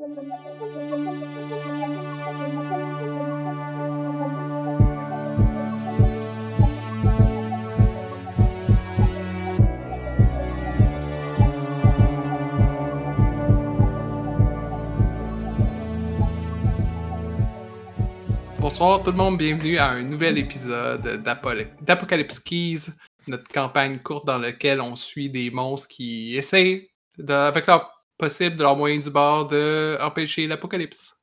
[0.00, 0.16] Bonsoir
[19.02, 21.22] tout le monde, bienvenue à un nouvel épisode
[21.82, 22.86] d'Apocalypse Keys,
[23.28, 26.88] notre campagne courte dans laquelle on suit des monstres qui essaient,
[27.28, 31.20] avec leur possible, de leur moyen du bord, d'empêcher l'apocalypse.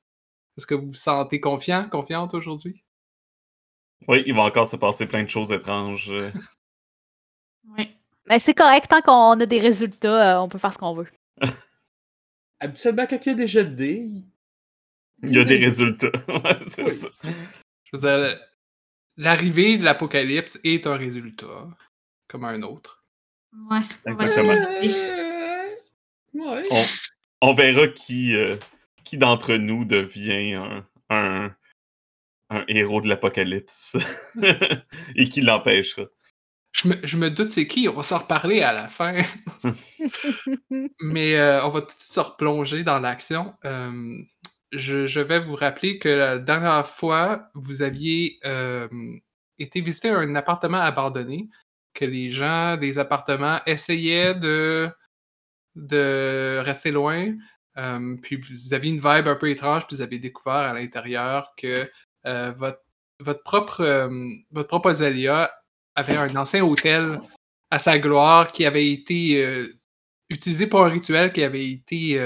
[0.57, 2.83] Est-ce que vous vous sentez confiant, confiante aujourd'hui?
[4.07, 6.11] Oui, il va encore se passer plein de choses étranges.
[7.77, 7.95] oui.
[8.27, 11.07] Mais c'est correct, tant qu'on a des résultats, euh, on peut faire ce qu'on veut.
[12.59, 14.09] Habituellement, quand il y a des jets de dés,
[15.23, 16.11] il y a des résultats.
[16.65, 17.07] c'est ça.
[17.23, 18.39] Je veux dire,
[19.15, 21.67] l'arrivée de l'apocalypse est un résultat,
[22.27, 23.05] comme un autre.
[23.69, 23.81] Ouais.
[24.05, 24.55] Exactement.
[26.39, 26.85] On,
[27.41, 28.55] on, verra qui, euh,
[29.03, 31.55] qui d'entre nous devient un, un,
[32.49, 33.97] un héros de l'apocalypse
[35.15, 36.03] et qui l'empêchera.
[36.73, 39.15] Je me, je me, doute c'est qui, on va s'en reparler à la fin.
[41.01, 43.55] Mais euh, on va tout de suite se replonger dans l'action.
[43.65, 44.15] Euh,
[44.71, 48.87] je, vais vous rappeler que la dernière fois, vous aviez euh,
[49.57, 51.49] été visiter un appartement abandonné,
[51.93, 54.89] que les gens des appartements essayaient de,
[55.77, 57.33] de rester loin.
[57.77, 61.53] Euh, puis vous aviez une vibe un peu étrange, puis vous avez découvert à l'intérieur
[61.55, 61.89] que
[62.25, 62.51] euh,
[63.19, 64.09] votre, propre,
[64.51, 65.51] votre propre Azalia
[65.95, 67.19] avait un ancien hôtel
[67.69, 69.67] à sa gloire qui avait été
[70.29, 72.19] utilisé pour un rituel qui avait été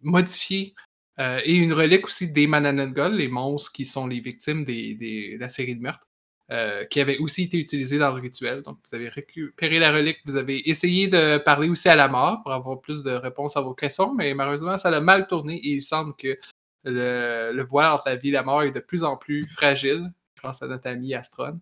[0.00, 0.74] modifié
[1.18, 5.48] euh, et une relique aussi des Mananangol, les monstres qui sont les victimes de la
[5.48, 6.06] série de meurtres,
[6.52, 8.62] euh, qui avait aussi été utilisée dans le rituel.
[8.62, 12.42] Donc, vous avez récupéré la relique, vous avez essayé de parler aussi à la mort
[12.42, 15.70] pour avoir plus de réponses à vos questions, mais malheureusement, ça a mal tourné et
[15.70, 16.38] il semble que
[16.84, 20.62] le, voile entre la vie et la mort est de plus en plus fragile grâce
[20.62, 21.60] à notre ami Astron.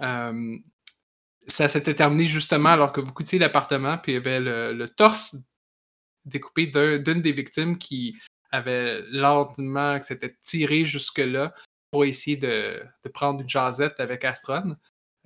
[0.00, 0.56] Euh,
[1.48, 5.34] ça s'était terminé justement alors que vous coûtiez l'appartement, puis il y avait le torse
[6.24, 8.16] découpé d'une des victimes qui
[8.52, 11.52] avait lentement, que c'était tiré jusque-là
[11.90, 12.82] pour essayer de,
[13.12, 14.76] prendre une jasette avec Astron.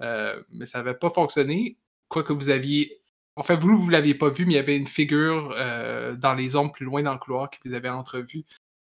[0.01, 1.77] Euh, mais ça n'avait pas fonctionné.
[2.09, 3.01] Quoique vous aviez.
[3.37, 6.35] Enfin, vous, vous ne l'aviez pas vu, mais il y avait une figure euh, dans
[6.35, 8.45] les ombres plus loin dans le couloir qui vous avait entrevu,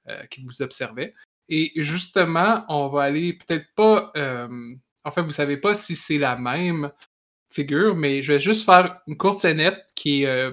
[0.08, 1.14] euh, qui vous observait.
[1.50, 4.12] Et justement, on va aller peut-être pas.
[4.16, 6.92] en fait, vous ne savez pas si c'est la même
[7.50, 10.52] figure, mais je vais juste faire une courte scénette qui est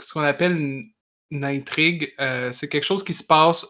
[0.00, 2.12] ce qu'on appelle une, intrigue.
[2.52, 3.64] C'est quelque chose qui se passe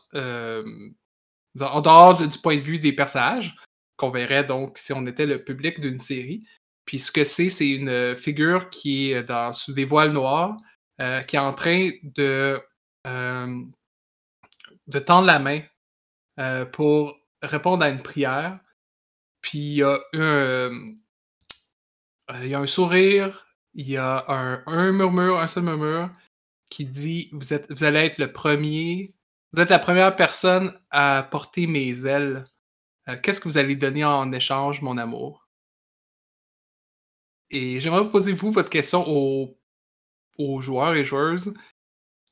[1.60, 3.56] en dehors du point de vue des personnages,
[3.96, 6.46] qu'on verrait donc si on était le public d'une série.
[6.84, 10.56] Puis ce que c'est, c'est une figure qui est dans, sous des voiles noirs,
[11.00, 12.60] euh, qui est en train de,
[13.04, 15.60] de tendre la main
[16.72, 18.58] pour répondre à une prière.
[19.40, 20.70] Puis il y a un,
[22.42, 26.10] il y a un sourire, il y a un, un murmure, un seul murmure,
[26.70, 29.14] qui dit vous, êtes, vous allez être le premier,
[29.52, 32.44] vous êtes la première personne à porter mes ailes.
[33.08, 35.48] Euh, qu'est-ce que vous allez donner en échange, mon amour?
[37.50, 41.54] Et j'aimerais poser, vous, votre question aux, joueurs et joueuses.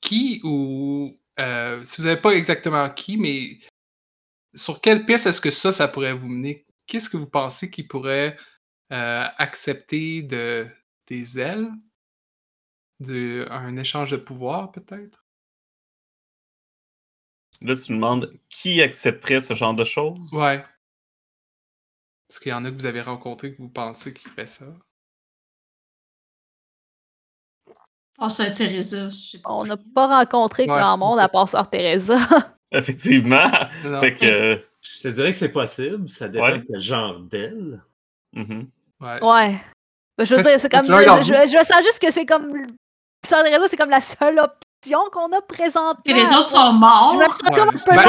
[0.01, 1.19] Qui ou.
[1.41, 3.59] Euh, si vous n'avez pas exactement qui, mais
[4.55, 6.67] sur quelle piste est-ce que ça, ça pourrait vous mener?
[6.87, 8.39] Qu'est-ce que vous pensez qui pourrait
[8.93, 10.67] euh, accepter de,
[11.09, 11.71] des ailes?
[13.01, 15.26] de, un échange de pouvoir, peut-être?
[17.63, 20.33] Là, tu me demandes qui accepterait ce genre de choses?
[20.33, 20.65] Ouais.
[22.29, 24.67] Parce qu'il y en a que vous avez rencontrés que vous pensez qu'ils feraient ça.
[28.17, 29.09] Pense à Teresa.
[29.45, 32.19] On n'a pas rencontré grand monde à part sur Teresa.
[32.73, 33.51] Effectivement.
[34.01, 34.65] fait que...
[34.81, 36.09] Je te dirais que c'est possible.
[36.09, 37.83] Ça dépend de quel genre d'elle.
[38.35, 38.67] Mm-hmm.
[39.01, 39.23] Ouais.
[39.23, 39.61] ouais.
[40.25, 40.87] Je veux dire, c'est comme.
[40.87, 44.41] Je, je, sens juste que c'est comme réseau, c'est comme la seule
[45.13, 46.11] qu'on a présentée.
[46.11, 47.21] Et les autres sont morts.
[47.21, 48.03] Je comme un peu ben,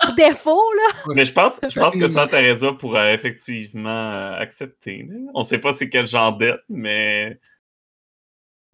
[0.00, 1.14] par défaut, là.
[1.14, 5.08] Mais je pense, je pense que Santa Teresa pourrait effectivement euh, accepter.
[5.34, 7.40] On sait pas c'est quel genre d'être, mais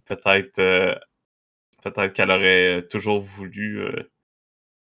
[0.05, 0.95] peut-être euh,
[1.83, 4.11] peut-être qu'elle aurait toujours voulu euh,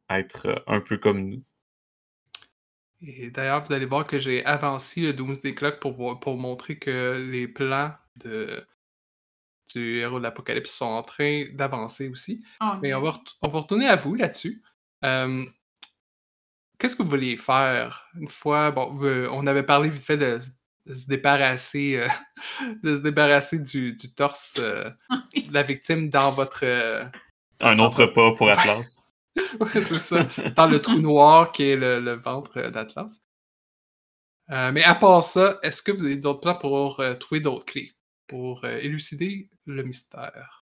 [0.09, 1.44] être un peu comme nous.
[3.01, 7.27] Et d'ailleurs, vous allez voir que j'ai avancé le Doomsday Clock pour, pour montrer que
[7.29, 8.65] les plans de
[9.73, 12.43] du héros de l'Apocalypse sont en train d'avancer aussi.
[12.59, 14.61] Ah, Mais on va, on va retourner à vous là-dessus.
[16.79, 18.71] Qu'est-ce que vous vouliez faire une fois?
[18.71, 18.97] Bon,
[19.31, 20.39] on avait parlé vite fait de,
[20.93, 22.07] se débarrasser, euh,
[22.83, 24.89] de se débarrasser du, torse euh,
[25.35, 26.63] de la victime dans votre,
[27.61, 29.03] Un autre pas pour Atlas.
[29.59, 30.27] ouais, c'est ça.
[30.55, 33.21] Dans le trou noir qui est le, ventre d'Atlas.
[34.49, 37.65] Euh, mais à part ça, est-ce que vous avez d'autres plans pour euh, trouver d'autres
[37.65, 37.93] clés,
[38.27, 40.65] pour euh, élucider le mystère?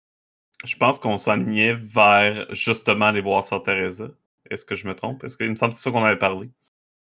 [0.64, 4.10] Je pense qu'on s'enlignait vers justement aller voir Sœur Teresa.
[4.50, 5.24] Est-ce que je me trompe?
[5.24, 6.50] Est-ce qu'il me semble que c'est ça qu'on avait parlé?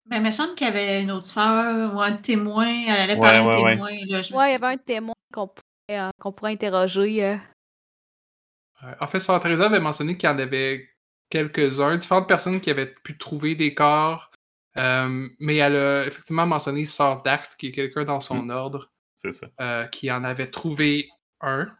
[0.06, 2.66] Mais ben, il me semble qu'il y avait une autre sœur ou un témoin.
[2.66, 3.86] Elle allait parler un témoin.
[3.86, 7.38] Ouais, il y avait un témoin qu'on pourrait, pourrait, interroger.
[9.00, 10.88] En fait, Sœur Teresa avait mentionné qu'il y en avait
[11.28, 14.30] quelques-uns, différentes personnes qui avaient pu trouver des corps.
[14.76, 18.50] Euh, mais elle a effectivement mentionné Sœur Dax, qui est quelqu'un dans son mm.
[18.50, 18.90] ordre.
[19.16, 19.48] C'est ça.
[19.60, 21.08] Euh, qui en avait trouvé
[21.40, 21.74] un.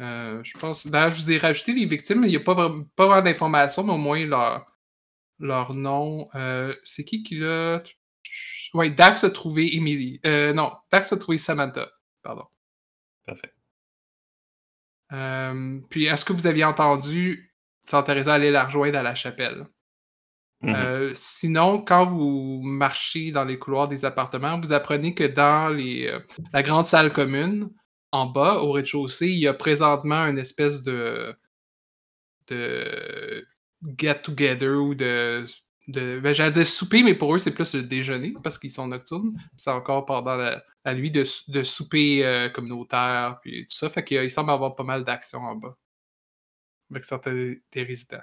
[0.00, 0.86] Euh, je pense.
[0.86, 3.22] D'ailleurs, je vous ai rajouté les victimes, mais il n'y a pas, vraiment, pas vraiment
[3.22, 4.78] d'informations, mais au moins leur,
[5.40, 6.28] leur nom.
[6.84, 7.82] c'est qui qui l'a?
[8.74, 10.20] Oui, Dax a trouvé Emily.
[10.54, 11.88] non, Dax a trouvé Samantha.
[12.22, 12.44] Pardon.
[13.26, 13.52] Parfait.
[15.90, 19.66] puis, est-ce que vous aviez entendu Santa Teresa aller la rejoindre à la chapelle?
[20.60, 25.72] Mmh euh, sinon, quand vous marchez dans les couloirs des appartements, vous apprenez que dans
[25.72, 26.18] euh,
[26.52, 27.70] la grande salle commune,
[28.10, 31.36] en bas, au rez-de-chaussée, il y a présentement une espèce de,
[33.98, 35.44] get-together ou de.
[35.86, 39.38] ben, J'allais dire souper, mais pour eux, c'est plus le déjeuner parce qu'ils sont nocturnes.
[39.56, 40.62] C'est encore pendant la,
[40.94, 43.90] nuit de, de souper euh, communautaire, puis tout ça.
[43.90, 45.76] Fait qu'il semble avoir pas mal d'actions en bas
[46.90, 48.22] avec certains des résidents.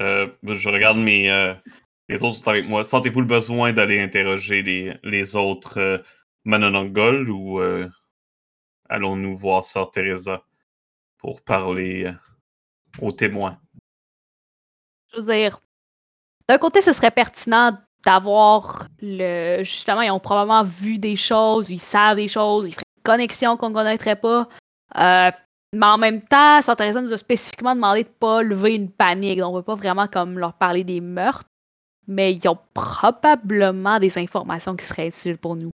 [0.00, 1.30] Euh, je regarde mes.
[1.30, 1.54] Euh,
[2.08, 2.82] les autres sont avec moi.
[2.84, 5.98] Sentez-vous le besoin d'aller interroger les, les autres euh,
[7.28, 7.88] ou euh,
[8.88, 10.42] allons-nous voir Sœur Teresa
[11.18, 12.12] pour parler
[13.00, 13.58] aux témoins?
[15.14, 15.60] Je veux dire,
[16.48, 19.62] d'un côté, ce serait pertinent d'avoir le.
[19.62, 23.74] Justement, ils ont probablement vu des choses, ils savent des choses, ils connexion qu'on ne
[23.74, 24.48] connaîtrait pas.
[25.74, 29.38] Mais en même temps, Teresa nous a spécifiquement demandé de ne pas lever une panique.
[29.38, 31.44] Donc, on ne veut pas vraiment comme leur parler des meurtres.
[32.06, 35.70] Mais ils ont probablement des informations qui seraient utiles pour nous.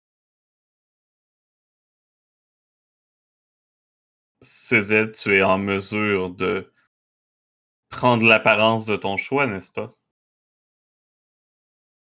[4.43, 6.71] CZ, tu es en mesure de
[7.89, 9.97] prendre l'apparence de ton choix, n'est-ce pas?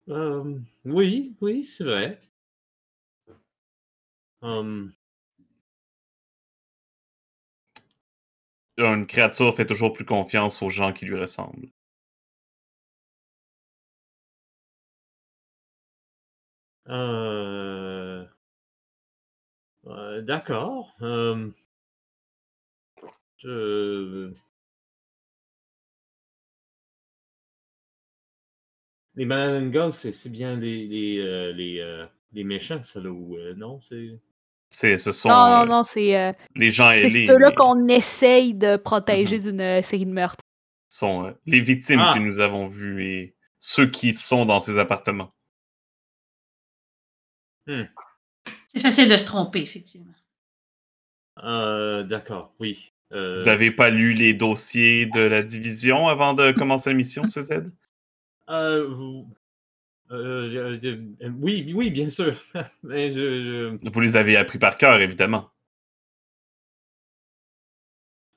[0.09, 2.21] Euh, oui, oui, c'est vrai.
[4.43, 4.93] Hum,
[8.87, 11.69] une créature fait toujours plus confiance aux gens qui lui ressemblent.
[16.89, 18.27] Euh...
[20.23, 20.95] D'accord.
[21.03, 21.51] Euh...
[23.39, 24.33] Je...
[29.15, 33.81] Les Manangals, c'est bien les, les, euh, les, euh, les, méchants, ça, là, ou non?
[33.83, 34.19] C'est...
[34.71, 38.77] C'est, ce sont non, non, non, c'est euh, les gens C'est ceux-là qu'on essaye de
[38.77, 39.43] protéger mm-hmm.
[39.43, 40.45] d'une euh, série de meurtres.
[40.89, 42.15] sont euh, les victimes ah.
[42.15, 45.35] que nous avons vues et ceux qui sont dans ces appartements.
[47.67, 47.83] Hmm.
[48.69, 50.15] C'est facile de se tromper, effectivement.
[51.37, 52.93] d'accord, oui.
[53.11, 57.65] Vous n'avez pas lu les dossiers de la division avant de commencer la mission, CZ?
[58.49, 59.27] Vous...
[60.11, 62.35] Euh, euh, oui, oui, bien sûr.
[62.83, 65.51] Mais je, Vous les avez appris par cœur, évidemment.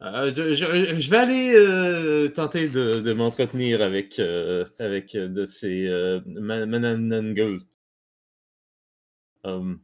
[0.02, 4.20] Euh, je, vais aller tenter de, m'entretenir avec,
[4.80, 5.88] avec de ces
[6.26, 7.62] Mananangul.
[9.46, 9.82] Um,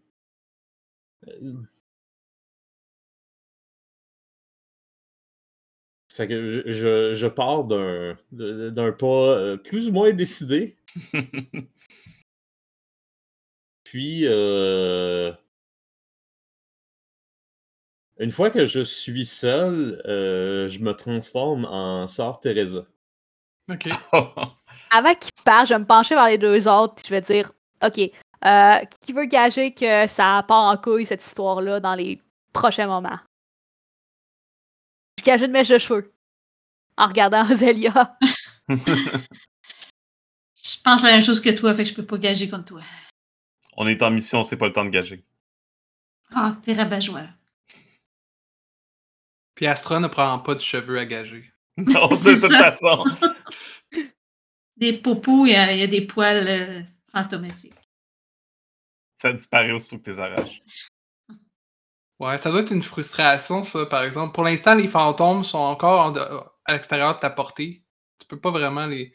[6.19, 10.75] fait que je, je pars d'un pas plus ou moins décidé.
[13.85, 15.31] Puis, euh,
[18.19, 22.85] une fois que je suis seul, euh, je me transforme en Sœur Teresa.
[23.71, 23.87] OK.
[24.91, 27.01] Avant qu'il parte, je vais me pencher vers les deux autres.
[27.05, 27.97] Je vais dire OK,
[28.45, 32.21] euh, qui veut gager que ça part en couille, cette histoire-là, dans les
[32.51, 33.19] prochains moments?
[35.19, 36.13] Je gage une mèche de cheveux
[36.95, 38.17] en regardant Roselia.
[38.69, 38.75] je
[40.81, 42.81] pense la même chose que toi, fait que je peux pas gager contre toi.
[43.75, 45.25] On est en mission, c'est pas le temps de gager.
[46.33, 47.27] Ah, t'es rabat-joie.
[49.55, 51.51] Puis Astra ne prend pas de cheveux à gager.
[51.77, 53.05] Non, de toute façon.
[54.75, 57.73] des popos, il y, a des poils euh, fantomatiques.
[59.15, 60.61] Ça disparaît aussitôt que tes arraches.
[62.19, 64.33] Ouais, ça doit être une frustration, ça, par exemple.
[64.33, 66.17] Pour l'instant, les fantômes sont encore
[66.65, 67.83] à l'extérieur de ta portée.
[68.19, 69.13] Tu peux pas vraiment les,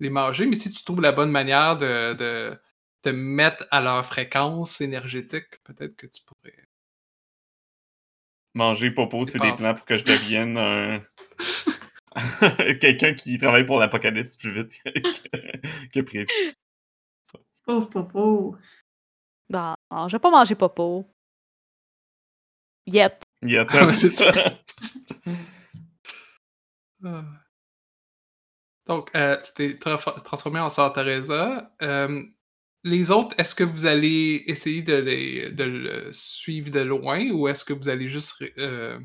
[0.00, 2.58] les manger, mais si tu trouves la bonne manière de
[3.02, 6.54] te mettre à leur fréquence énergétique, peut-être que tu pourrais
[8.54, 11.00] Manger popo, c'est des plans pour que je devienne un.
[12.80, 16.26] Quelqu'un qui travaille pour l'apocalypse plus vite que, que prévu.
[17.64, 18.56] Pauvre Popo.
[19.50, 21.06] Non, non, je vais pas manger popo.
[22.86, 23.20] Yet.
[23.42, 24.32] Il y a Ouais, c'est ça.
[27.04, 27.24] Ah.
[28.86, 31.72] Donc, euh, tu t'es tra- transformé en Sœur Teresa.
[31.80, 32.22] Euh,
[32.84, 37.48] les autres, est-ce que vous allez essayer de, les, de le suivre de loin ou
[37.48, 38.98] est-ce que vous allez juste re- euh,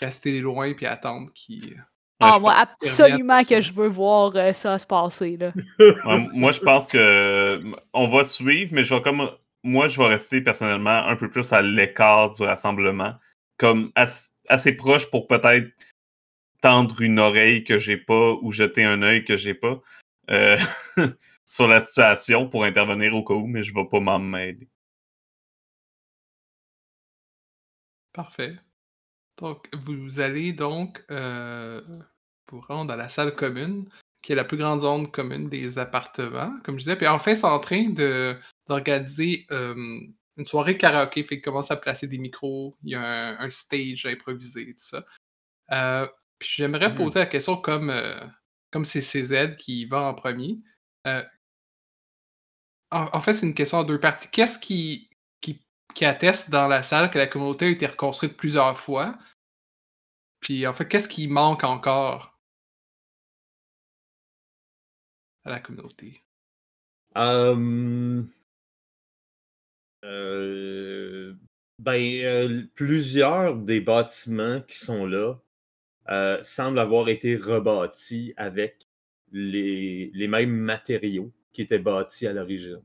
[0.00, 1.82] rester loin puis attendre qu'il.
[2.20, 5.52] Ah, je moi, absolument que je veux voir euh, ça se passer, là.
[5.78, 7.60] Ouais, moi, je pense que
[7.92, 9.30] on va suivre, mais je vais comme
[9.62, 13.14] moi, je vais rester personnellement un peu plus à l'écart du rassemblement,
[13.58, 15.70] comme as- assez proche pour peut-être
[16.60, 19.80] tendre une oreille que j'ai pas ou jeter un œil que j'ai pas
[20.30, 20.58] euh,
[21.44, 24.68] sur la situation pour intervenir au cas où, mais je vais pas m'en mêler.
[28.12, 28.56] Parfait.
[29.38, 31.80] Donc, vous allez donc euh,
[32.50, 33.88] vous rendre à la salle commune,
[34.22, 36.96] qui est la plus grande zone commune des appartements, comme je disais.
[36.96, 38.38] Puis enfin, ils sont en train de,
[38.74, 39.74] d'organiser euh,
[40.36, 41.22] une soirée karaoké.
[41.24, 44.74] Fait qu'ils commencent à placer des micros, il y a un, un stage improvisé, tout
[44.78, 45.04] ça.
[45.72, 46.06] Euh,
[46.38, 46.96] puis j'aimerais Hmm.
[46.96, 48.20] poser la question comme, euh,
[48.70, 50.58] comme c'est CZ qui va en premier.
[52.90, 54.30] En, en fait, c'est une question en deux parties.
[54.30, 55.08] Qu'est-ce qui,
[55.40, 55.60] qui,
[55.94, 59.16] qui atteste dans la salle que la communauté a été reconstruite plusieurs fois?
[60.40, 62.38] Puis en fait, qu'est-ce qui manque encore
[65.44, 66.22] à la communauté?
[67.14, 68.28] Hum,
[70.04, 71.34] euh,
[71.78, 75.40] ben, euh, plusieurs des bâtiments qui sont là
[76.10, 78.88] euh, semblent avoir été rebâtis avec
[79.32, 82.82] les, les mêmes matériaux qui étaient bâtis à l'origine.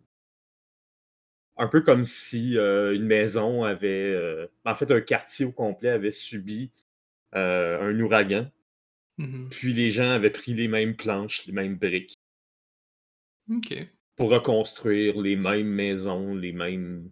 [1.58, 6.72] Un peu comme si une maison avait, en fait, un quartier au complet avait subi
[7.34, 8.52] un ouragan,
[9.18, 9.50] Mhm.
[9.50, 12.14] puis les gens avaient pris les mêmes planches, les mêmes briques
[13.50, 13.97] Ok.
[14.18, 17.10] Pour reconstruire les mêmes maisons, les mêmes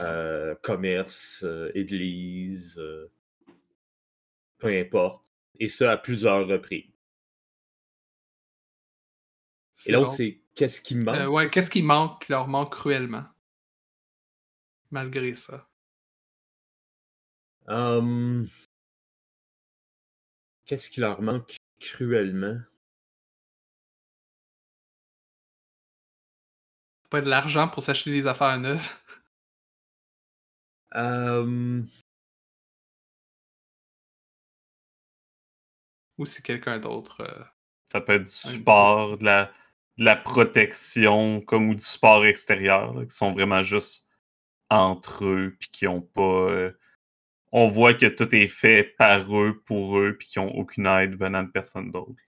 [0.00, 3.10] euh, commerces, euh, églises, euh,
[4.58, 5.24] peu importe.
[5.60, 6.90] Et ça à plusieurs reprises.
[9.86, 10.14] Et l'autre, bon.
[10.14, 11.32] c'est qu'est-ce qui manque?
[11.32, 13.24] Ouais, qu'est-ce qui manque, qui leur manque cruellement?
[14.90, 15.68] Malgré ça.
[17.66, 18.48] Hum,
[20.66, 22.58] Qu'est-ce qui leur manque cruellement?
[27.14, 28.92] Pas de l'argent pour s'acheter des affaires neuves.
[30.90, 31.88] Hum,
[36.18, 37.20] Ou c'est quelqu'un d'autre.
[37.20, 37.44] euh,
[37.92, 39.52] Ça peut être du support, de la,
[39.96, 44.08] de la protection, comme ou du support extérieur, là, qui sont vraiment juste
[44.68, 46.50] entre eux, puis qui ont pas.
[46.50, 46.76] euh,
[47.52, 51.16] on voit que tout est fait par eux, pour eux, puis qui ont aucune aide
[51.16, 52.20] venant de personne d'autre.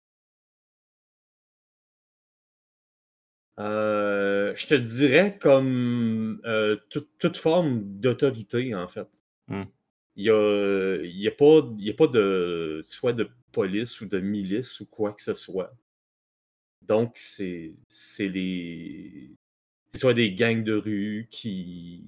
[3.60, 9.08] Euh, je te dirais comme euh, toute- toute forme d'autorité, en fait.
[9.48, 9.64] Hmm.
[10.16, 14.02] Il n'y a, il y a, pas, il y a pas de soit de police
[14.02, 15.74] ou de milice ou quoi que ce soit.
[16.82, 19.32] Donc, c'est c'est les.
[19.90, 22.08] C'est soit des gangs de rue qui.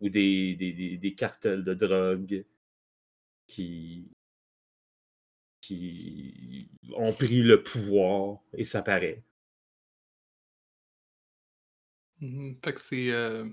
[0.00, 2.44] ou des, des, des, des cartels de drogue
[3.46, 4.08] qui.
[5.60, 9.22] qui ont pris le pouvoir et ça paraît.
[12.20, 12.58] Mhm.
[12.64, 13.44] Fait que c'est euh,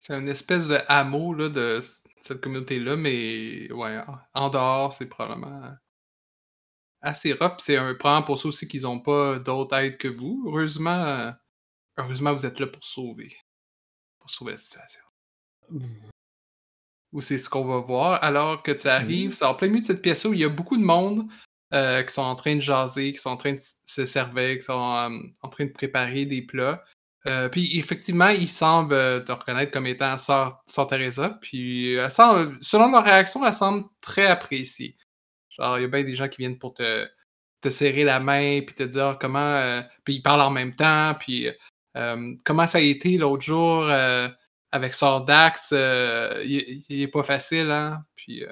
[0.00, 4.92] c'est une espèce de hameau là, de c- cette communauté-là, mais ouais, en- en dehors,
[4.92, 5.72] c'est probablement
[7.00, 7.52] assez rough.
[7.56, 10.44] Puis C'est un probablement pour ça aussi qu'ils n'ont pas d'autre aide que vous.
[10.46, 11.30] Heureusement, euh,
[11.98, 13.36] heureusement, vous êtes là pour sauver.
[14.18, 15.02] Pour sauver la situation.
[17.12, 18.22] Ou c'est ce qu'on va voir.
[18.24, 19.30] Alors que tu arrives, Mhm.
[19.32, 21.28] c'est en plein milieu de cette pièce-là où il y a beaucoup de monde
[21.74, 24.56] euh, qui sont en train de jaser, qui sont en train de s- se servir,
[24.56, 26.84] qui sont en train de préparer des plats.
[27.26, 31.38] Euh, puis effectivement, ils semblent euh, te reconnaître comme étant Sœur, Teresa.
[31.40, 34.96] Puis semble- selon leur réaction, elle semble très appréciée.
[35.50, 37.06] Genre, il y a bien des gens qui viennent pour te,
[37.70, 39.38] serrer la main, puis te dire comment.
[39.38, 41.48] euh, puis ils parlent en même temps, puis
[42.44, 43.86] comment ça a été l'autre jour
[44.72, 45.72] avec Sœur Dax.
[45.72, 48.04] il, il est pas facile, hein?
[48.16, 48.44] Puis.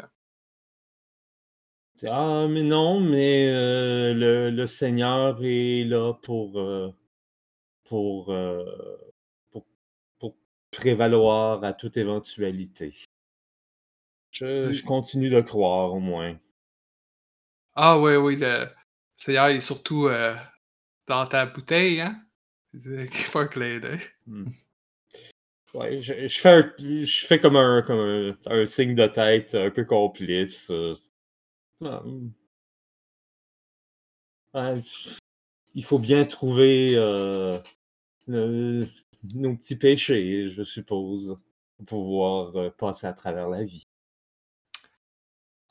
[2.07, 3.51] Ah, mais non, mais
[4.15, 6.61] le, Seigneur est là pour,
[7.91, 8.65] pour, euh,
[9.51, 9.67] pour,
[10.21, 10.37] pour
[10.71, 12.95] prévaloir à toute éventualité.
[14.31, 16.39] Je, continue de croire, au moins.
[17.75, 18.67] Ah oui, oui, le
[19.17, 20.37] Seigneur est surtout euh,
[21.09, 22.23] dans ta bouteille, hein?
[23.35, 24.01] Un clin d'œil.
[24.25, 24.51] Hmm.
[25.75, 29.57] Ouais, je, je fais, un- je fais comme, un, comme un, un signe de tête
[29.57, 30.71] un peu complice.
[30.71, 30.95] euh.
[34.55, 35.19] Ouais, je-
[35.75, 37.59] il faut bien trouver euh,
[38.31, 38.89] le-
[39.35, 41.39] nos petits péchés, je suppose,
[41.77, 43.83] pour pouvoir euh, passer à travers la vie.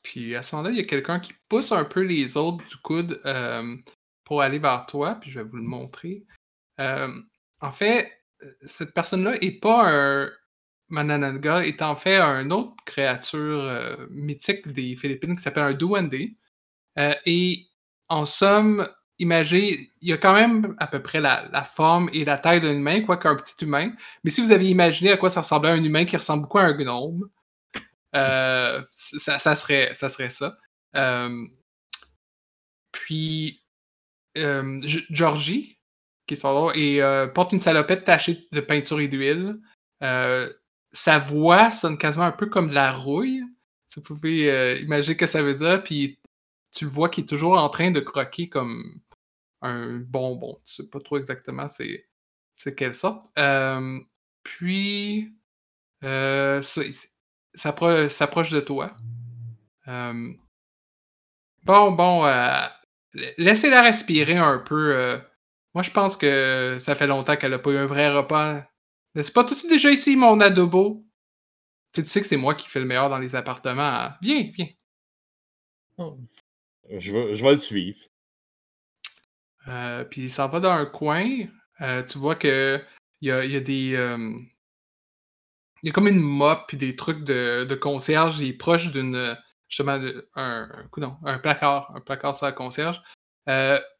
[0.04, 2.78] Puis à ce moment-là, il y a quelqu'un qui pousse un peu les autres du
[2.78, 3.76] coude euh,
[4.24, 6.26] pour aller vers toi, puis je vais vous le montrer.
[6.80, 7.14] Euh,
[7.60, 8.12] en fait,
[8.44, 10.32] euh, cette personne-là est pas un
[10.88, 16.16] Manananga, est en fait une autre créature euh, mythique des Philippines qui s'appelle un Duende.
[16.98, 17.68] Euh, et
[18.08, 18.88] en somme,
[19.20, 22.74] imagez, il y a quand même à peu près la, forme et la taille d'un
[22.74, 23.92] humain, quoi qu'un petit humain.
[24.24, 26.64] Mais si vous avez imaginé à quoi ça ressemblait un humain qui ressemble beaucoup à
[26.64, 27.30] un gnome,
[28.16, 30.58] euh, ça, serait, ça serait ça.
[30.96, 31.46] Euh,
[32.92, 33.62] puis,
[34.38, 35.78] euh, Georgie,
[36.26, 37.02] qui est son nom, et
[37.36, 39.60] porte une salopette tachée de peinture et d'huile.
[40.92, 43.44] Sa voix sonne quasiment un peu comme la rouille.
[43.86, 45.84] Si vous pouvez imaginer que ça veut dire.
[45.84, 46.20] Puis,
[46.76, 49.02] tu le vois qui est toujours en train de croquer comme
[49.62, 50.58] un bonbon.
[50.66, 52.08] Tu sais pas trop exactement c'est,
[52.56, 53.28] c'est quelle sorte.
[53.38, 54.00] Euh,
[54.44, 55.34] puis,
[56.04, 56.62] euh,
[57.54, 58.96] s'approche de toi.
[59.88, 60.34] Euh,
[61.64, 62.66] bon, bon, euh,
[63.38, 65.20] laissez-la respirer un peu.
[65.74, 68.66] moi, je pense que ça fait longtemps qu'elle a pas eu un vrai repas.
[69.16, 69.44] N'est-ce pas?
[69.44, 71.06] Tout déjà ici, mon adobo?
[71.94, 74.12] Tu sais, que c'est moi qui fais le meilleur dans les appartements.
[74.22, 74.70] Viens, viens.
[76.90, 78.00] Je vais, je vais le suivre.
[79.70, 81.28] Euh, puis il s'en va dans un coin.
[81.82, 82.82] Euh, tu vois que
[83.22, 83.96] il y a, des.
[83.96, 84.18] euh,
[85.84, 88.40] il y a comme une mop puis des trucs de, concierge.
[88.40, 89.38] Il est proche d'une.
[89.68, 90.68] Justement, de, un,
[91.26, 91.94] un, placard.
[91.96, 93.02] Un placard sur la concierge.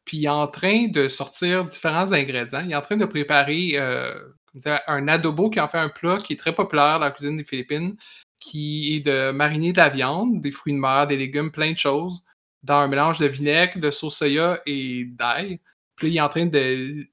[0.04, 2.62] Puis il est en train de sortir différents ingrédients.
[2.64, 6.36] Il est en train de préparer un adobo qui en fait un plat qui est
[6.36, 7.96] très populaire dans la cuisine des Philippines,
[8.40, 11.78] qui est de mariner de la viande, des fruits de mer, des légumes, plein de
[11.78, 12.22] choses,
[12.62, 15.60] dans un mélange de vinaigre, de sauce soya et d'ail.
[15.96, 17.06] Puis là, il est en train de,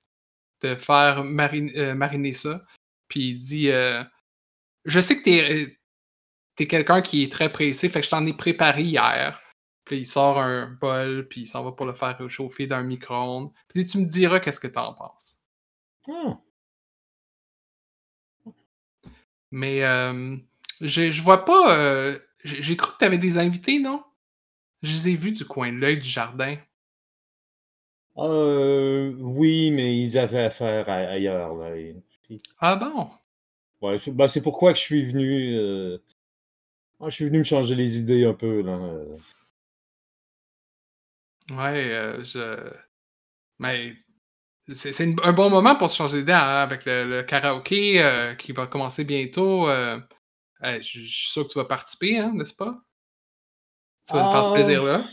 [0.62, 2.62] de faire marine- euh, mariner ça.
[3.08, 4.04] Puis il dit euh,
[4.86, 5.78] Je sais que t'es
[6.60, 9.42] es, quelqu'un qui est très pressé, fait que je t'en ai préparé hier.
[9.86, 12.84] Puis il sort un bol, puis il s'en va pour le faire réchauffer dans un
[12.84, 13.52] micro-ondes.
[13.70, 15.40] Puis tu me diras qu'est-ce que t'en penses.
[16.10, 16.40] Ah,
[19.52, 20.36] Mais euh,
[20.82, 21.78] je, je vois pas.
[21.78, 24.04] euh, J'ai j'ai cru que t'avais des invités, non?
[24.88, 26.58] Je les ai vus du coin de l'œil du jardin.
[28.18, 31.56] Euh, oui, mais ils avaient affaire ailleurs.
[31.56, 31.70] Là.
[32.60, 33.10] Ah bon?
[33.82, 35.56] Ouais, c'est ben, c'est pourquoi que je suis venu.
[35.58, 35.98] euh,
[37.00, 38.62] ah, je suis venu me changer les idées un peu.
[38.62, 38.74] Là.
[38.74, 39.18] euh.
[41.52, 42.72] Ouais, euh, je.
[43.60, 43.94] Mais
[44.74, 48.54] c'est un bon moment pour se changer d'idée hein, avec le, le karaoké euh, qui
[48.54, 49.70] va commencer bientôt.
[49.70, 50.00] euh,
[50.64, 52.80] euh, je je suis sûr que tu vas participer, hein, n'est-ce pas?
[54.08, 54.54] Tu vas nous faire ce Ah.
[54.54, 55.04] plaisir-là.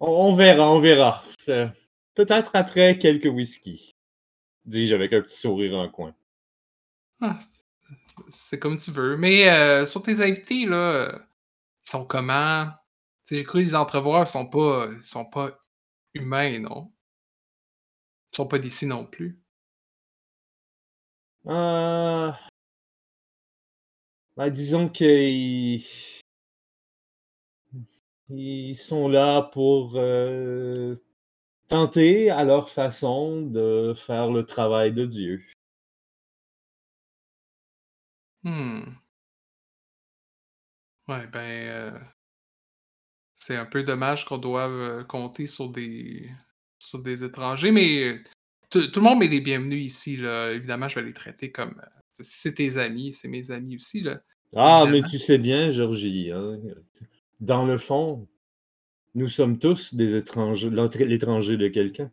[0.00, 1.24] On, on verra, on verra.
[2.14, 3.90] Peut-être après quelques whisky.
[4.64, 6.14] Dis-je avec un petit sourire en coin.
[7.20, 7.38] Ah,
[8.28, 9.16] c'est- comme tu veux.
[9.16, 11.10] Mais euh, sur tes invités, là,
[11.84, 12.66] ils sont comment?
[13.26, 15.58] Tu sais, J'ai cru les entrevoir, ils sont pas, ils sont pas
[16.12, 16.92] humains, non?
[18.32, 19.40] Ils sont pas d'ici non plus.
[21.46, 22.30] Euh...
[24.36, 25.84] ben, disons qu'ils
[28.30, 30.94] ils sont là pour euh,
[31.68, 35.42] tenter à leur façon de faire le travail de Dieu.
[38.42, 38.82] Hmm.
[41.08, 41.98] Ouais, ben, euh,
[43.34, 46.30] c'est un peu dommage qu'on doive euh, compter sur des,
[46.78, 48.22] sur des étrangers, mais
[48.70, 50.52] tout, tout le monde est les bienvenus ici, là.
[50.52, 51.80] Évidemment, je vais les traiter comme.
[52.20, 54.20] si c'est tes amis, c'est mes amis aussi, là.
[54.56, 56.58] Ah, mais tu sais bien, Georgie, hein,
[57.40, 58.28] dans le fond,
[59.14, 62.10] nous sommes tous des étrangers, l'étranger de quelqu'un.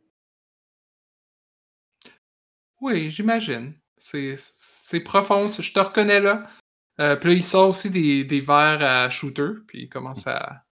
[2.80, 3.74] Oui, j'imagine.
[3.98, 6.50] C'est profond, je te reconnais là.
[7.00, 10.66] Euh, puis là, il sort aussi des, des verres à shooter, puis il commence à,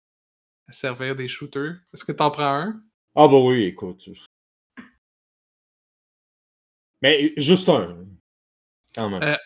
[0.67, 1.77] à servir des shooters.
[1.93, 2.83] Est-ce que t'en prends un?
[3.15, 4.09] Ah bah oui, écoute.
[7.01, 8.05] Mais juste un,
[8.93, 9.23] quand même.
[9.23, 9.37] Euh,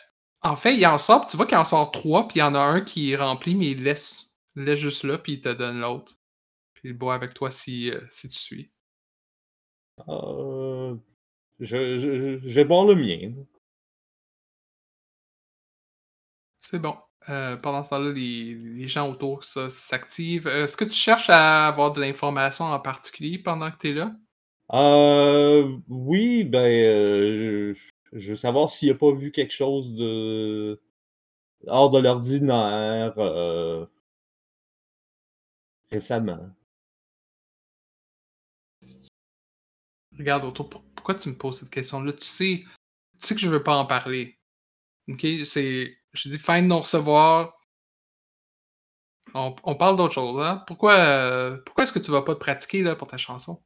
[0.41, 2.55] En fait, il en sort, tu vois qu'il en sort trois, puis il y en
[2.55, 5.79] a un qui est rempli, mais il laisse, laisse juste là, puis il te donne
[5.79, 6.19] l'autre.
[6.73, 8.71] Puis il boit avec toi si, euh, si tu suis.
[10.07, 10.95] Euh,
[11.59, 13.33] je, je, vais boire le mien.
[16.59, 16.95] C'est bon.
[17.29, 20.47] Euh, pendant ce temps-là, les, les gens autour ça, s'activent.
[20.47, 23.93] Euh, Est-ce que tu cherches à avoir de l'information en particulier pendant que tu es
[23.93, 24.13] là?
[24.73, 30.81] Euh, oui, ben, euh, je- je veux savoir s'il n'a pas vu quelque chose de
[31.67, 33.85] hors de l'ordinaire euh,
[35.91, 36.53] récemment.
[40.17, 42.13] Regarde autour, pour- pourquoi tu me poses cette question-là?
[42.13, 42.63] Tu sais,
[43.21, 44.39] tu sais que je veux pas en parler.
[45.09, 45.25] Ok?
[45.45, 45.97] C'est.
[46.13, 47.53] Je dis fin de non-recevoir.
[49.35, 50.63] On, on parle d'autre chose, hein?
[50.67, 53.61] Pourquoi, euh, pourquoi est-ce que tu vas pas te pratiquer là, pour ta chanson?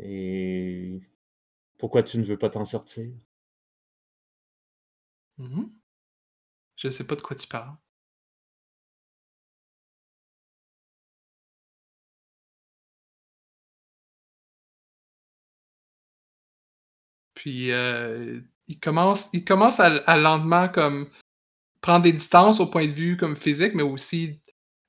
[0.00, 1.00] Et
[1.78, 3.12] pourquoi tu ne veux pas t'en sortir?
[5.38, 5.79] Mhm.
[6.80, 7.76] Je sais pas de quoi tu parles.
[17.34, 19.30] Puis euh, il commence,
[19.80, 21.08] à, lentement comme
[21.82, 24.40] prendre des distances au point de vue comme physique, mais aussi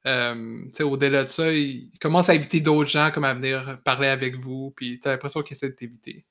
[0.08, 4.08] euh, au-delà de ça, il, il commence à éviter d'autres gens comme à venir parler
[4.08, 6.26] avec vous, puis t'as l'impression qu'il essaie de t'éviter.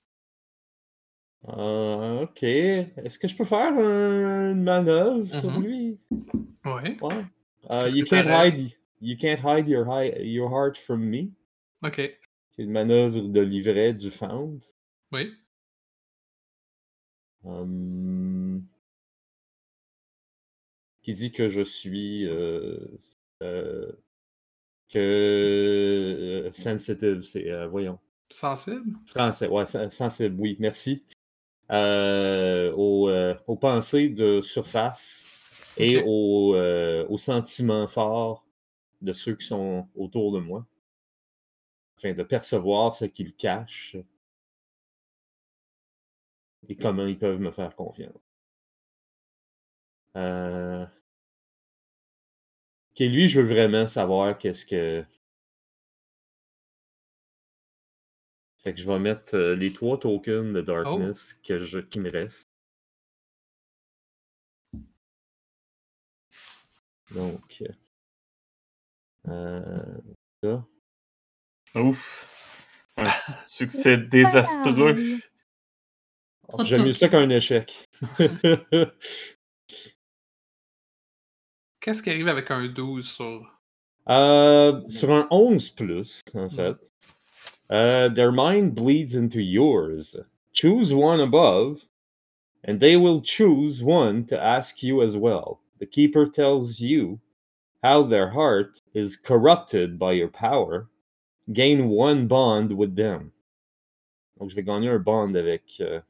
[1.49, 2.43] Euh, ok.
[2.43, 5.63] Est-ce que je peux faire un- une manœuvre sur Mhm.
[5.63, 5.99] lui?
[6.65, 7.25] Ouais, Ouais.
[7.71, 8.49] Euh, Qu'est-ce you que can't t'aurais?
[8.51, 8.71] hide.
[9.01, 11.31] You can't hide your, hi- your heart from me.
[11.83, 11.97] ok,
[12.51, 14.63] C'est une manœuvre de livret du Found.
[15.13, 15.33] oui.
[17.43, 18.63] Hum,
[21.03, 22.79] qui dit que je suis euh,
[23.43, 23.91] euh,
[24.91, 24.99] que
[26.49, 27.99] euh, sensitive, c'est euh, voyons.
[28.29, 28.93] Sensible?
[29.07, 31.05] Français, ouais, sen- sensible, oui, merci.
[31.71, 35.31] Euh, aux, euh, aux pensées de surface
[35.77, 36.05] et Ok.
[36.09, 38.45] aux, euh, aux sentiments forts
[39.01, 40.67] de ceux qui sont autour de moi,
[41.97, 43.97] afin de percevoir ce qu'ils cachent
[46.69, 48.21] et comment ils peuvent me faire confiance.
[50.17, 50.85] Euh...
[52.91, 55.05] Ok, lui, je veux vraiment savoir qu'est-ce que.
[58.63, 61.79] Fait que je vais mettre euh, les trois tokens de Darkness que je...
[61.79, 62.49] qui me restent.
[67.11, 67.63] Donc.
[69.29, 69.99] Euh...
[70.43, 70.67] Ça.
[71.75, 72.37] Ouf.
[72.97, 73.05] Un
[73.47, 74.95] succès désastreux.
[74.95, 75.19] De
[76.65, 77.89] J'aime mieux ça qu'un échec.
[81.81, 83.59] Qu'est-ce qui arrive avec un 12 sur.
[84.09, 86.51] Euh, sur un 11 plus, en Mm.
[86.51, 86.90] fait.
[87.71, 90.17] Euh, their mind bleeds into yours.
[90.53, 91.87] Choose one above,
[92.65, 95.61] and they will choose one to ask you as well.
[95.79, 97.21] The keeper tells you
[97.83, 100.89] how their heart is corrupted by your power.
[101.53, 103.33] Gain one bond with them.
[104.39, 106.01] Donc, je vais gagner un bond avec, euh,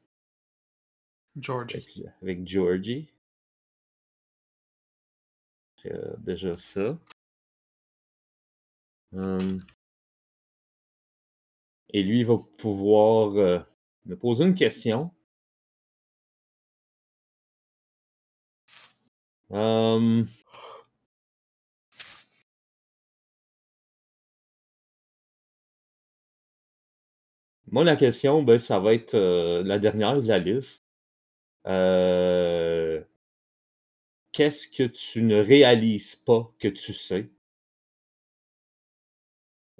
[1.39, 1.75] Georgie.
[1.75, 3.07] avec, avec Georgie.
[5.85, 6.97] Euh, déjà ça.
[9.13, 9.61] Hum.
[11.91, 13.59] Et lui, va pouvoir euh,
[14.05, 15.11] me poser une question.
[19.49, 20.27] Hum.
[27.71, 30.85] Moi, la question, ben, ça va être euh, la dernière de la liste.
[31.67, 33.01] Euh,
[34.33, 37.29] Qu'est-ce que tu ne réalises pas que tu sais?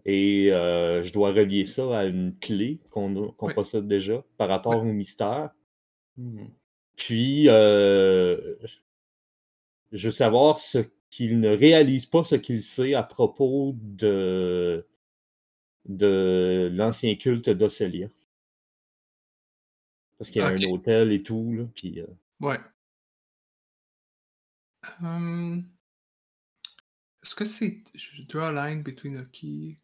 [0.05, 3.53] Et euh, je dois relier ça à une clé qu'on Oui.
[3.53, 5.51] possède déjà par rapport au mystère.
[6.97, 8.55] Puis, euh,
[9.91, 14.87] je veux savoir ce qu'il ne réalise pas, ce qu'il sait à propos de,
[15.85, 18.07] de l'ancien culte d'Océlia.
[20.17, 21.99] Parce qu'il y a un hôtel et tout, là, puis...
[22.01, 22.07] euh,
[22.39, 22.59] Ouais.
[25.01, 25.63] Hum,
[27.23, 27.83] Est-ce que c'est.
[27.93, 29.77] Je draw a line between a key.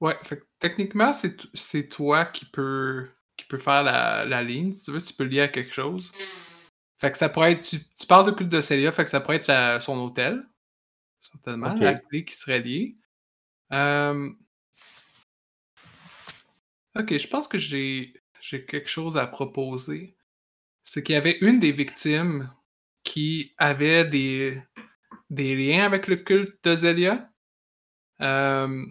[0.00, 4.42] Ouais, fait que techniquement, c'est t- c'est toi qui peux, qui peux faire la, la
[4.42, 4.72] ligne.
[4.72, 6.12] Si tu veux, tu peux lier à quelque chose.
[7.00, 7.62] Fait que ça pourrait être.
[7.62, 10.44] Tu, tu parles de culte de Célia, fait que ça pourrait être la- son hôtel.
[11.20, 11.72] Certainement.
[11.74, 11.80] Ok.
[11.80, 12.96] La clé qui serait liée.
[13.70, 14.38] Hum,
[16.94, 20.16] Ok, je pense que j'ai j'ai quelque chose à proposer.
[20.84, 22.50] C'est qu'il y avait une des victimes
[23.04, 24.62] qui avait des,
[25.30, 27.30] des liens avec le culte de Zélia.
[28.22, 28.84] Euh,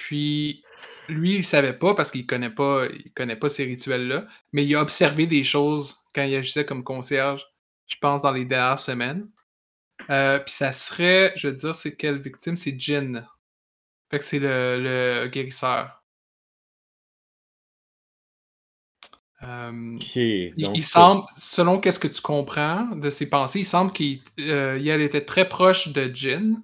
[0.00, 0.64] puis
[1.08, 4.74] lui, il savait pas parce qu'il connaît pas, il connaît pas ces rituels-là, mais il
[4.74, 7.46] a observé des choses quand il agissait comme concierge,
[7.86, 9.28] je pense, dans les dernières semaines.
[10.08, 12.56] Euh, puis ça serait, je veux dire, c'est quelle victime?
[12.56, 13.26] C'est Jin.
[14.10, 16.02] Fait que c'est le, le guérisseur.
[19.42, 20.76] Euh, il, donc...
[20.76, 24.78] il c'est- semble, selon qu'est-ce que tu comprends de ses pensées, il semble qu'il euh,
[24.78, 26.62] était très proche de Jin,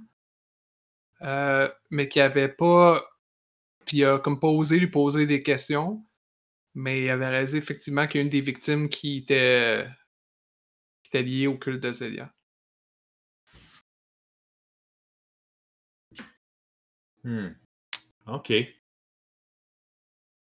[1.90, 3.04] mais qu'il avait pas
[3.86, 6.04] Puis il a comme pas osé lui poser des questions.
[6.74, 9.88] Mais il avait réalisé effectivement qu'il y a une des victimes qui était,
[11.02, 12.30] qui était liée au culte de Zélia.
[17.24, 17.48] Hmm.
[18.26, 18.52] OK.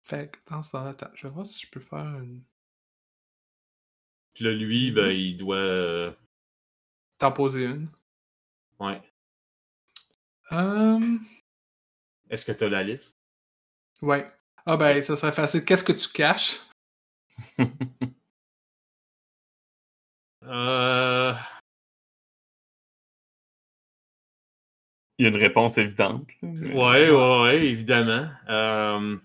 [0.04, 2.44] Fait que dans ce temps-là, je vais voir si je peux faire une.
[4.34, 5.56] Puis là, lui, ben, il doit.
[5.58, 6.12] euh,
[7.18, 7.90] T'en poser une.
[8.80, 9.02] Ouais.
[10.52, 11.20] Hum,
[12.30, 13.19] Est-ce que tu as la liste?
[14.02, 14.28] Ouais.
[14.66, 15.66] Ah ben, ça serait facile.
[15.66, 16.60] Qu'est-ce que tu caches?
[20.44, 21.34] Euh.
[25.18, 26.28] Il y a une réponse évidente.
[26.42, 28.30] mais- Ouais, ouais, ouais, évidemment.
[28.50, 29.18] Euh...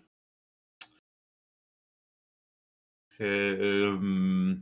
[3.08, 4.56] c'est, euh,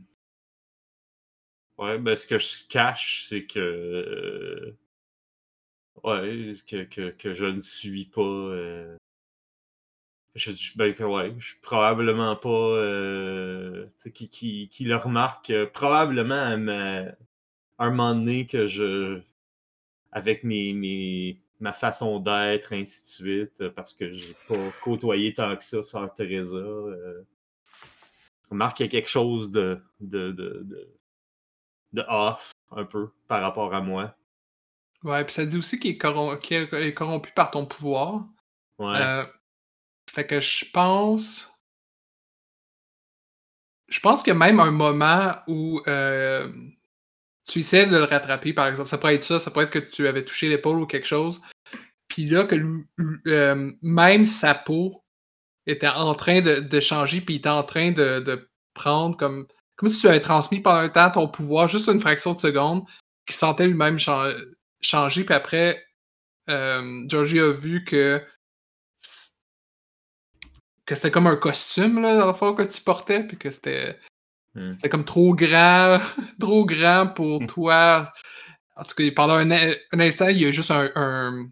[1.77, 3.59] Ouais, ben ce que je cache, c'est que.
[3.59, 4.77] euh,
[6.03, 8.21] Ouais, que, que, que je ne suis pas.
[8.21, 8.97] euh,
[10.35, 12.49] Je, je- ben, ouais, je suis probablement pas.
[12.49, 17.05] euh, qui, qui, qui le remarque euh, probablement à, ma-
[17.77, 19.21] à un moment donné que je
[20.11, 25.33] avec mes, mes, ma façon d'être, ainsi de suite, euh, parce que j'ai pas côtoyé
[25.33, 26.57] tant que ça Sœur Teresa.
[26.57, 27.23] Euh,
[28.49, 30.89] remarque qu'il y a quelque chose de, de, de, de,
[31.93, 34.15] de off, un peu, par rapport à moi.
[35.03, 38.25] Ouais, puis ça dit aussi qu'il est, corrom- est corrompu par ton pouvoir.
[38.79, 38.99] Ouais.
[40.13, 41.51] Fait que je pense.
[43.87, 46.51] Je pense a même un moment où euh,
[47.47, 48.89] tu essaies de le rattraper, par exemple.
[48.89, 51.41] Ça pourrait être ça, ça pourrait être que tu avais touché l'épaule ou quelque chose.
[52.07, 52.55] Puis là, que
[53.27, 55.03] euh, même sa peau
[55.65, 59.47] était en train de, changer, puis il était en train de, prendre comme.
[59.75, 62.83] Comme si tu avais transmis pendant un temps ton pouvoir, juste une fraction de seconde,
[63.25, 64.31] qui sentait lui-même chan-
[64.81, 65.83] changer, puis après,
[66.49, 68.23] euh, Georgie a vu que
[70.93, 73.99] que c'était comme un costume, là, dans le fond, que tu portais, puis que c'était
[74.55, 74.71] Hmm.
[74.73, 75.97] c'était comme trop grand,
[76.39, 77.47] trop grand pour Hmm.
[77.47, 78.13] toi.
[78.75, 81.49] En tout cas, pendant un, in- un instant, il y a juste un, un-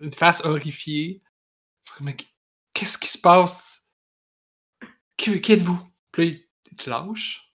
[0.00, 1.22] une face horrifiée.
[1.82, 2.12] C'est comme,
[2.74, 3.90] qu'est-ce qui se passe?
[5.16, 5.80] Qui, qui êtes-vous?
[6.12, 6.36] Puis là,
[6.72, 7.52] il te lâche.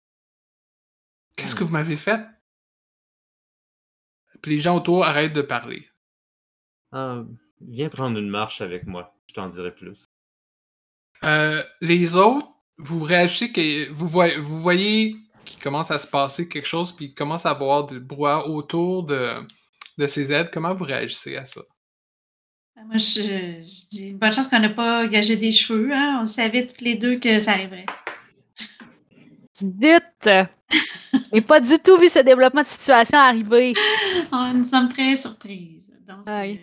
[1.37, 1.67] Qu'est-ce que Hmm.
[1.69, 2.21] vous m'avez fait?
[4.43, 5.89] Puis les gens autour arrêtent de parler.
[6.93, 7.23] Ah,
[7.61, 10.05] viens prendre une marche avec moi, je t'en dirai plus.
[11.25, 12.47] Euh, les autres,
[12.79, 17.07] vous réagissez que vous voyez, vous voyez qu'il commence à se passer quelque chose, puis
[17.07, 19.31] il commence à avoir du brouhaha autour de,
[19.99, 20.51] de ces aides.
[20.53, 21.61] Comment vous réagissez à ça?
[22.87, 23.23] Moi, je,
[23.63, 25.91] je dis bonne chance qu'on n'a pas gagé des cheveux.
[25.93, 26.21] Hein?
[26.23, 27.87] On savait toutes les deux que ça arriverait.
[29.57, 30.29] Zut!
[31.33, 33.75] J'ai pas du tout vu ce développement de situation arriver.
[34.33, 35.83] On, nous sommes très surprises.
[36.07, 36.55] Donc, euh,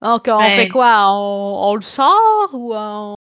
[0.00, 1.06] Donc, on Ben- fait quoi?
[1.10, 3.15] On, on le sort ou on.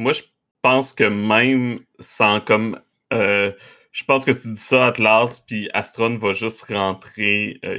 [0.00, 0.22] Moi, je
[0.62, 2.80] pense que même sans comme.
[3.12, 3.52] euh,
[3.92, 7.60] je pense que tu dis ça, Atlas, puis Astron va juste rentrer.
[7.64, 7.78] euh,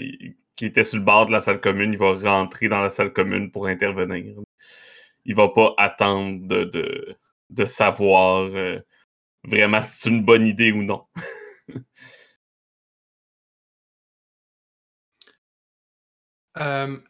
[0.55, 3.12] qui était sur le bord de la salle commune, il va rentrer dans la salle
[3.13, 4.36] commune pour intervenir.
[5.25, 7.15] Il va pas attendre de,
[7.49, 8.79] de, savoir euh,
[9.45, 11.05] vraiment si c'est une bonne idée ou non.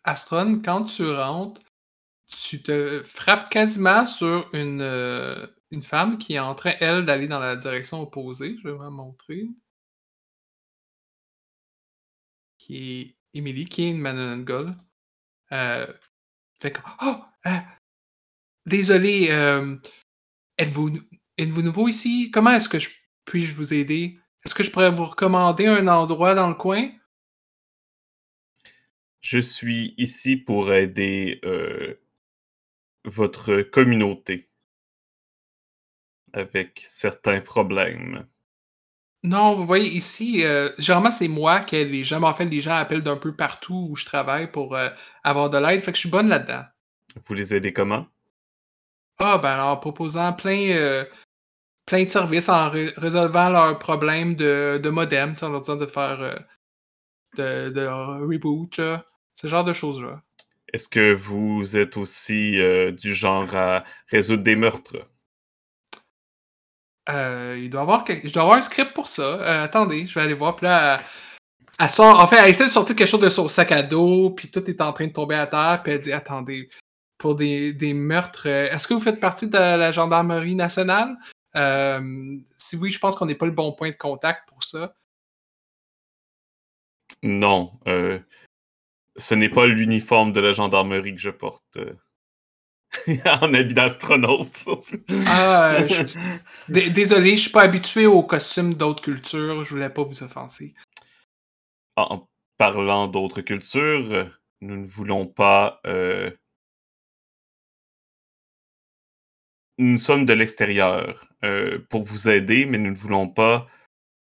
[0.04, 1.62] Astron, quand tu rentres,
[2.32, 7.28] tu te frappes quasiment sur une, euh, une femme qui est en train, elle, d'aller
[7.28, 8.58] dans la direction opposée.
[8.58, 9.48] Je vais vous montrer.
[12.58, 14.76] Qui est Emily, qui est une Manonangol.
[15.52, 15.88] Euh,
[16.62, 17.17] fait que, oh!
[17.48, 17.50] euh,
[18.65, 19.78] désolé, euh,
[20.58, 21.00] êtes-vous
[21.38, 22.32] êtes-vous nouveau ici?
[22.32, 22.89] Comment est-ce que je
[23.26, 24.20] puis-je vous aider?
[24.44, 26.89] Est-ce que je pourrais vous recommander un endroit dans le coin?
[29.22, 32.01] Je suis ici pour aider euh,
[33.06, 34.50] votre communauté
[36.34, 38.26] avec certains problèmes?
[39.24, 42.62] Non, vous voyez ici, euh, généralement c'est moi que les gens, mais en fait les
[42.62, 44.90] gens appellent d'un peu partout où je travaille pour euh,
[45.24, 46.64] avoir de l'aide, fait que je suis bonne là-dedans.
[47.26, 48.08] Vous les aidez comment?
[49.20, 51.06] Ah ben alors en proposant plein, euh,
[51.86, 55.86] plein de services, en ré- résolvant leurs problèmes de, de modem, en leur disant de
[55.86, 56.48] faire
[57.38, 60.22] de, de reboot, là, ce genre de choses-là.
[60.74, 65.08] Est-ce que vous êtes aussi euh, du genre à résoudre des meurtres?
[67.10, 69.24] Euh, il doit avoir quelque- Je dois avoir un script pour ça.
[69.42, 70.56] Euh, attendez, je vais aller voir.
[70.56, 71.02] Puis là,
[71.80, 72.20] elle, sort.
[72.20, 74.70] En fait, elle essaie de sortir quelque chose de son sac à dos, puis tout
[74.70, 75.82] est en train de tomber à terre.
[75.84, 76.70] Puis elle dit Attendez,
[77.18, 81.18] pour des, des meurtres, est-ce que vous faites partie de la gendarmerie nationale?
[81.56, 84.94] Euh, Si oui, je pense qu'on n'est pas le bon point de contact pour ça.
[87.24, 87.74] Non.
[89.17, 91.78] Ce n'est pas l'uniforme de la gendarmerie que je porte.
[91.78, 91.93] euh,
[93.41, 94.97] en habit d'astronaute, surtout.
[95.28, 99.63] Ah, euh, je- Désolé, je suis pas habitué aux costumes d'autres cultures.
[99.63, 100.74] Je voulais pas vous offenser.
[101.95, 104.26] En parlant d'autres cultures, euh,
[104.62, 105.80] nous ne voulons pas.
[105.86, 106.32] euh,
[109.78, 113.67] Nous sommes de l'extérieur euh, pour vous aider, mais nous ne voulons pas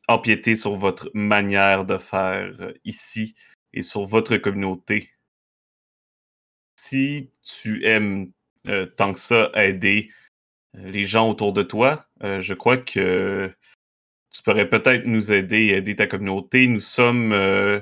[0.09, 3.35] empiéter sur votre manière de faire ici
[3.73, 5.12] et sur votre communauté.
[6.80, 8.32] Si tu aimes
[8.67, 10.12] euh, tant que ça aider
[10.75, 13.53] euh, les gens autour de toi, euh, je crois que
[14.32, 16.67] tu pourrais peut-être nous aider et aider ta communauté.
[16.67, 17.80] Nous sommes euh,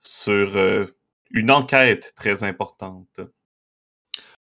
[0.00, 0.56] sur
[1.30, 3.20] une enquête très importante.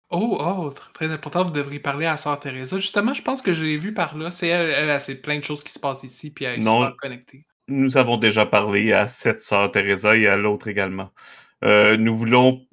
[0.09, 2.77] Oh, oh, tr- très important, vous devriez parler à Sœur Teresa.
[2.77, 4.31] Justement, je pense que je l'ai vue par là.
[4.31, 6.63] C'est elle, elle, a c'est plein de choses qui se passent ici, puis elle est
[6.63, 6.79] Non.
[6.85, 7.45] super connectée.
[7.67, 11.11] Nous avons déjà parlé à cette sœur Teresa et à l'autre également.
[11.63, 12.65] Euh, nous voulons.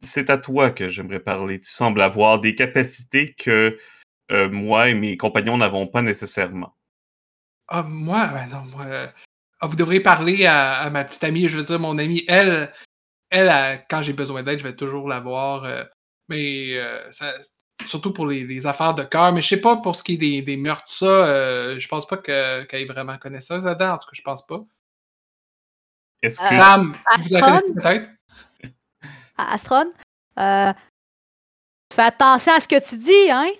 [0.00, 1.60] C'est à toi que j'aimerais parler.
[1.60, 3.78] Tu sembles avoir des capacités que
[4.30, 6.76] euh, moi et mes compagnons n'avons pas nécessairement.
[7.68, 8.84] Ah, moi, ben non, moi.
[8.86, 9.06] euh,
[9.60, 12.24] ah, vous devriez parler à, ma petite amie, je veux dire, mon amie.
[12.28, 12.72] Elle,
[13.30, 15.66] elle, quand j'ai besoin d'aide, je vais toujours la voir.
[16.28, 16.78] mais
[17.10, 17.34] ça-
[17.86, 19.32] surtout pour les, les affaires de cœur.
[19.32, 22.06] Mais je sais pas pour ce qui est des, des meurtres, ça, euh, je pense
[22.06, 23.92] pas que- qu'elle ait vraiment connaisseuse là-dedans.
[23.94, 24.60] En tout cas, je pense pas.
[26.22, 26.54] Est-ce Euh, que.
[26.54, 27.74] Sam, vous la connaissez Astron?
[27.82, 28.10] peut-être?
[29.36, 29.92] À Astron,
[30.38, 30.72] euh,
[31.92, 33.50] fais attention à ce que tu dis, hein?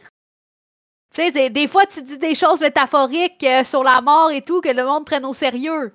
[1.15, 4.43] Tu sais, des, des fois, tu dis des choses métaphoriques euh, sur la mort et
[4.43, 5.95] tout que le monde prenne au sérieux.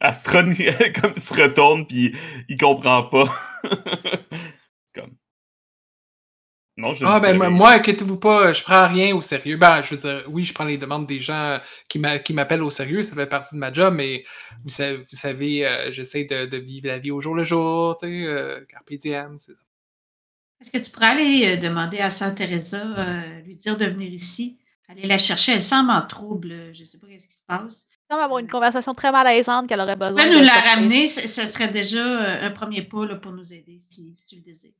[0.00, 0.52] Astron,
[1.00, 2.14] comme il se retourne puis
[2.48, 3.24] il comprend pas.
[6.78, 9.56] Non, je ne Ah, ben, moi, moi, inquiétez-vous pas, je prends rien au sérieux.
[9.56, 12.62] Ben, je veux dire, oui, je prends les demandes des gens qui m'a- qui m'appellent
[12.62, 14.24] au sérieux, ça fait partie de ma job, mais
[14.62, 17.96] vous savez, vous savez euh, j'essaie de, de vivre la vie au jour le jour,
[18.00, 19.60] tu sais, euh, carpe diem, c'est ça.
[20.60, 24.12] Est-ce que tu pourrais aller euh, demander à Sœur Teresa, euh, lui dire de venir
[24.12, 25.52] ici, aller la chercher?
[25.52, 26.72] Elle semble en trouble.
[26.72, 27.86] Je ne sais pas ce qui se passe.
[27.90, 30.52] Il semble avoir une conversation très malaisante qu'elle aurait Tu besoin peux de nous la
[30.52, 32.02] ramener, ce ce serait déjà
[32.44, 34.70] un premier pas là, pour nous aider si tu le désires.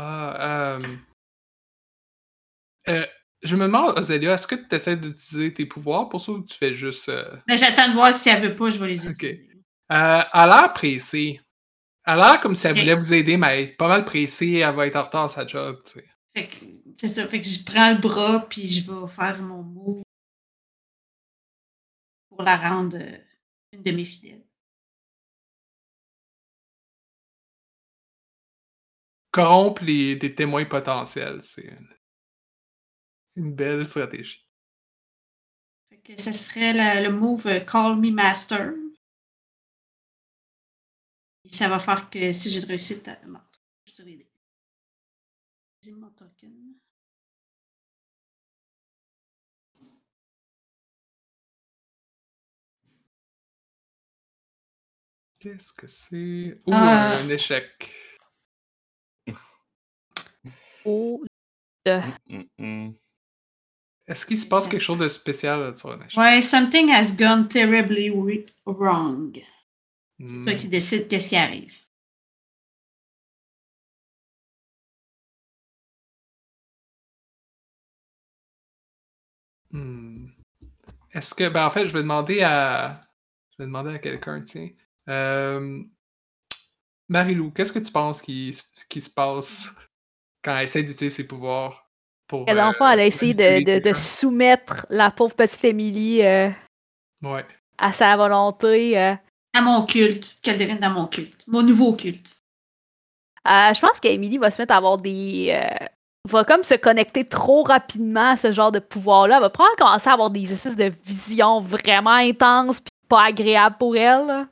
[0.00, 0.96] Ah, euh,
[2.88, 3.04] euh,
[3.42, 6.56] je me demande, Ozelia, est-ce que tu essaies d'utiliser tes pouvoirs pour ça ou tu
[6.56, 7.08] fais juste.
[7.08, 9.10] euh, Mais j'attends de voir si elle veut pas, je vais les Ok.
[9.24, 9.50] utiliser.
[9.90, 11.40] Euh, elle a l'air pressée.
[12.06, 12.78] Elle a l'air comme si elle Ok.
[12.78, 15.28] voulait vous aider, mais elle est pas mal pressée, elle va être en retard à
[15.28, 16.06] sa job, tu sais.
[16.36, 16.64] Fait que,
[16.96, 17.26] c'est ça.
[17.26, 20.02] Fait que je prends le bras, puis je vais faire mon move
[22.28, 23.18] pour la rendre euh,
[23.72, 24.44] une de mes fidèles.
[29.38, 31.88] Corrompre les, des témoins potentiels, c'est une,
[33.36, 34.44] une belle stratégie.
[36.02, 38.72] Que ce serait la- le move euh, Call Me Master.
[41.44, 44.28] Et ça va faire que si j'ai de réussite à meurtre, je te aider.
[45.82, 46.74] Dis mon token.
[55.38, 56.60] Qu'est-ce que c'est?
[56.66, 57.16] Ouh, Ah.
[57.22, 57.94] un échec.
[60.84, 61.22] Oh,
[61.86, 62.92] Mm, mm.
[64.06, 66.18] Est-ce qu'il se passe quelque chose de spécial là, sur un échec?
[66.18, 69.42] Ouais, something has gone terribly wi- wrong.
[70.20, 70.44] C'est Hmm.
[70.44, 71.72] toi qui décides qu'est-ce qui arrive.
[79.72, 80.28] Hmm.
[81.12, 81.48] Est-ce que.
[81.48, 83.00] Ben, en fait, je vais demander à.
[83.52, 84.70] Je vais demander à quelqu'un, tiens.
[85.08, 85.82] Euh...
[87.08, 88.54] Marilou, qu'est-ce que tu penses qui,
[88.90, 89.74] qui se passe
[90.42, 91.88] quand elle essaie d'utiliser ses pouvoirs
[92.26, 92.48] pour.
[92.48, 96.50] Et dans le fond, euh, elle a essayé de, soumettre la pauvre petite Émilie euh,
[97.22, 97.44] Ouais.
[97.78, 98.98] à sa volonté.
[98.98, 99.14] euh.
[99.54, 101.42] À mon culte, qu'elle devienne dans mon culte.
[101.46, 102.36] Mon nouveau culte.
[103.46, 105.48] Euh, je pense qu'Émilie va se mettre à avoir des.
[105.52, 105.86] euh,
[106.28, 109.36] va comme se connecter trop rapidement à ce genre de pouvoir-là.
[109.36, 113.78] Elle va probablement commencer à avoir des espèces de visions vraiment intenses puis pas agréables
[113.78, 114.26] pour elle.
[114.26, 114.46] là.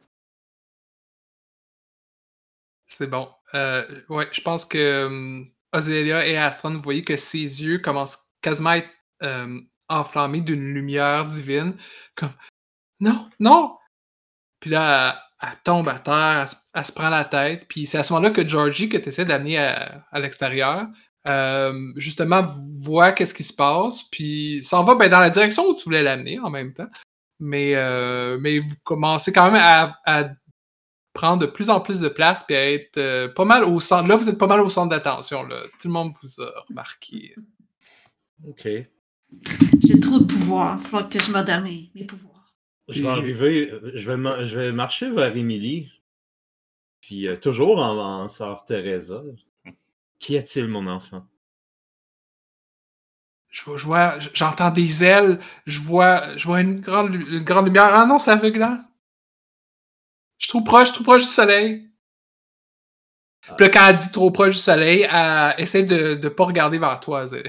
[2.88, 3.28] C'est bon.
[3.54, 8.18] Euh, ouais, je pense que hum, Ozelia et Astron, vous voyez que ses yeux commencent
[8.40, 8.90] quasiment à être
[9.22, 11.74] euh, enflammés d'une lumière divine.
[13.00, 13.76] Non, non!
[14.60, 17.66] Puis là, elle, tombe à terre, elle, se- prend la tête.
[17.68, 20.86] Puis c'est à ce moment-là que Georgie, que tu essaies d'amener à, l'extérieur,
[21.26, 22.46] euh, justement,
[22.78, 24.04] voit qu'est-ce qui se passe.
[24.04, 26.88] Puis s'en va ben, dans la direction où tu voulais l'amener en même temps.
[27.38, 29.60] Mais, euh, mais vous commencez quand même
[30.06, 30.30] à
[31.16, 34.06] prendre de plus en plus de place puis à être euh, pas mal au centre.
[34.08, 35.42] Là, vous êtes pas mal au centre d'attention.
[35.44, 35.62] là.
[35.80, 37.34] Tout le monde vous a remarqué.
[38.46, 38.62] OK.
[38.64, 40.78] J'ai trop de pouvoir.
[40.80, 42.54] Il faut que je me donne mes, mes pouvoirs.
[42.88, 45.90] Je vais arriver, je vais, je vais marcher vers Émilie.
[47.00, 49.22] Puis euh, toujours en, en sœur Teresa.
[50.18, 51.26] Qu'y a-t-il, mon enfant?
[53.50, 57.66] Je vois, je vois- j'entends des ailes, je vois, je vois une grande, une grande
[57.66, 57.90] lumière.
[57.94, 58.78] Ah non, c'est aveuglant.
[60.46, 61.90] Je suis trop proche, trop proche du soleil.
[63.42, 66.78] Puis là, quand elle dit trop proche du soleil, elle essaie de ne pas regarder
[66.78, 67.42] vers toi, Zé.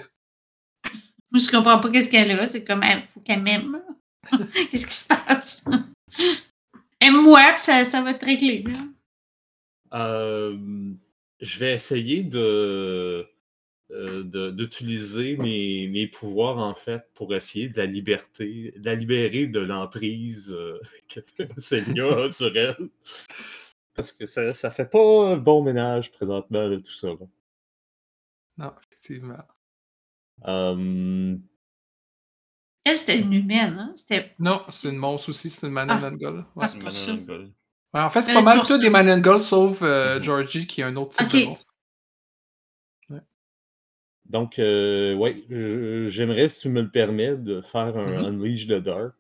[1.30, 2.48] Moi, je comprends pas qu'est-ce qu'elle a.
[2.48, 3.80] C'est comme, il faut qu'elle m'aime.
[4.72, 5.64] qu'est-ce qui se passe?
[7.00, 8.64] Aime-moi, puis ça, ça va te régler.
[8.64, 8.80] là.
[9.94, 10.58] Euh,
[11.40, 13.30] je vais essayer de
[13.92, 18.96] euh, de- d'utiliser mes, mes pouvoirs en fait pour essayer de la liberté, de la
[18.96, 20.80] libérer de l'emprise euh,
[21.10, 21.22] que
[21.58, 22.76] Célia a sur elle.
[23.94, 27.08] Parce que ça, ça fait pas un bon ménage présentement de tout ça.
[27.08, 27.16] là.
[28.58, 29.38] Non, effectivement.
[30.48, 31.36] Euh,
[32.84, 33.78] Elle, c'était une humaine.
[33.80, 33.94] Hein?
[33.96, 36.38] C'était Non, c'est une monstre aussi, c'est une Mananangul.
[36.38, 36.44] Ouais.
[36.62, 37.12] Ah, c'est pas ça.
[37.14, 37.52] Mananangul.
[37.94, 38.78] Ouais, en fait, c'est Euh, pas mal ça.
[38.78, 40.24] des Mananangul sauf euh, Mhm.
[40.24, 41.67] Georgie qui est un autre type de monstre.
[44.30, 48.26] Donc, euh, ouais, je- j'aimerais, si tu me le permets, de faire un Mhm.
[48.26, 49.16] Unleash the Dark.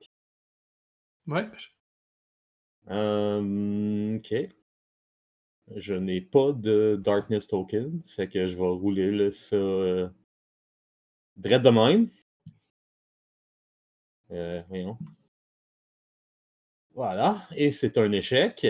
[1.27, 1.47] Ouais.
[2.89, 4.33] Euh, ok.
[5.75, 10.07] Je n'ai pas de Darkness Token, fait que je vais rouler là, ça euh,
[11.35, 12.09] direct de même.
[14.31, 14.97] Euh, voyons.
[16.93, 18.65] Voilà, et c'est un échec.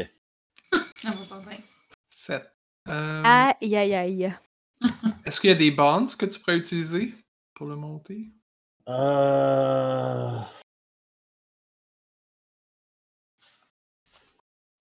[0.98, 1.60] Ça va pas bien.
[2.08, 2.44] 7.
[2.88, 4.34] Euh, Aïe, aïe, aïe.
[5.26, 7.14] Est-ce qu'il y a des bonds que tu pourrais utiliser
[7.54, 8.28] pour le monter?
[8.88, 10.40] Euh...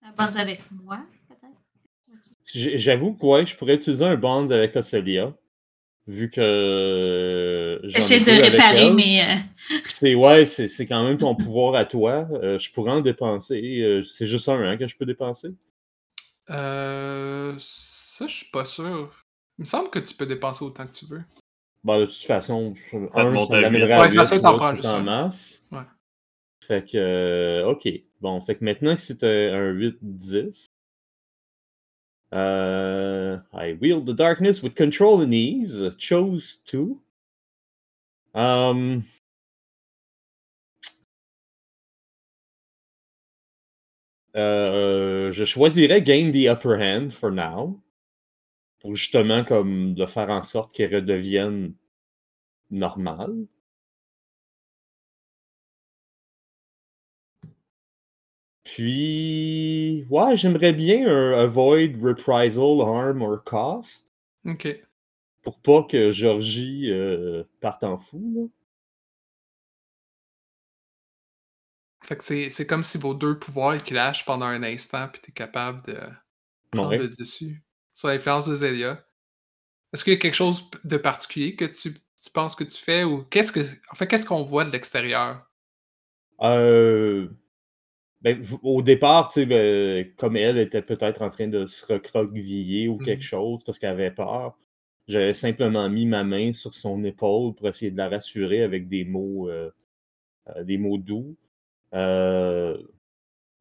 [0.05, 2.77] Abonne avec moi, peut-être?
[2.77, 5.33] J'avoue que ouais, je pourrais utiliser un bond avec Ocelia,
[6.07, 7.79] vu que.
[7.83, 8.93] j'en ai Essaye de réparer elle.
[8.93, 9.21] mes.
[9.21, 9.35] euh,
[9.87, 12.25] C'est ouais, c'est c'est quand même ton pouvoir à toi.
[12.31, 13.81] Euh, je pourrais en dépenser.
[13.81, 15.49] euh, c'est juste un hein, que je peux dépenser?
[16.49, 19.16] Euh, ça, je suis pas sûr.
[19.57, 21.23] Il me semble que tu peux dépenser autant que tu veux.
[21.83, 24.57] Bon, de toute façon, un, ça à à Ouais, de toute façon, 8, t'en l'autre,
[24.57, 25.65] prends c'est juste en masse.
[25.71, 25.79] Ouais.
[26.61, 27.87] Fait que, euh, ok.
[28.19, 30.65] Bon, fait que maintenant que c'est un, un 8-10,
[32.33, 35.89] euh, I wield the darkness with control and ease.
[35.97, 37.01] Chose to.
[38.33, 39.03] Um,
[44.35, 47.79] euh, je choisirais gain the upper hand for now.
[48.79, 51.73] Pour justement comme de faire en sorte qu'elle redevienne
[52.71, 53.47] normale.
[58.63, 64.13] Puis, ouais, j'aimerais bien un avoid reprisal, harm or cost
[64.45, 64.67] Ok.
[65.41, 68.21] pour pas que Georgie euh, parte en fou.
[68.35, 68.47] là.
[72.03, 75.31] Fait que c'est comme si vos deux pouvoirs ils clashent pendant un instant, puis t'es
[75.31, 75.99] capable de
[76.71, 76.97] prendre Ouais.
[76.97, 77.61] le dessus
[77.97, 79.03] sur l'influence de Zelia.
[79.91, 83.03] Est-ce qu'il y a quelque chose de particulier que tu, tu penses que tu fais
[83.03, 83.61] ou qu'est-ce que.
[83.91, 85.49] En fait, qu'est-ce qu'on voit de l'extérieur?
[86.41, 87.27] Euh,
[88.21, 92.87] ben, au départ, tu sais, ben, comme elle était peut-être en train de se recroqueviller
[92.87, 93.21] ou quelque Mhm.
[93.23, 94.55] chose parce qu'elle avait peur,
[95.07, 99.05] j'avais simplement mis ma main sur son épaule pour essayer de la rassurer avec des
[99.05, 99.71] mots, euh,
[100.49, 101.35] euh, des mots doux.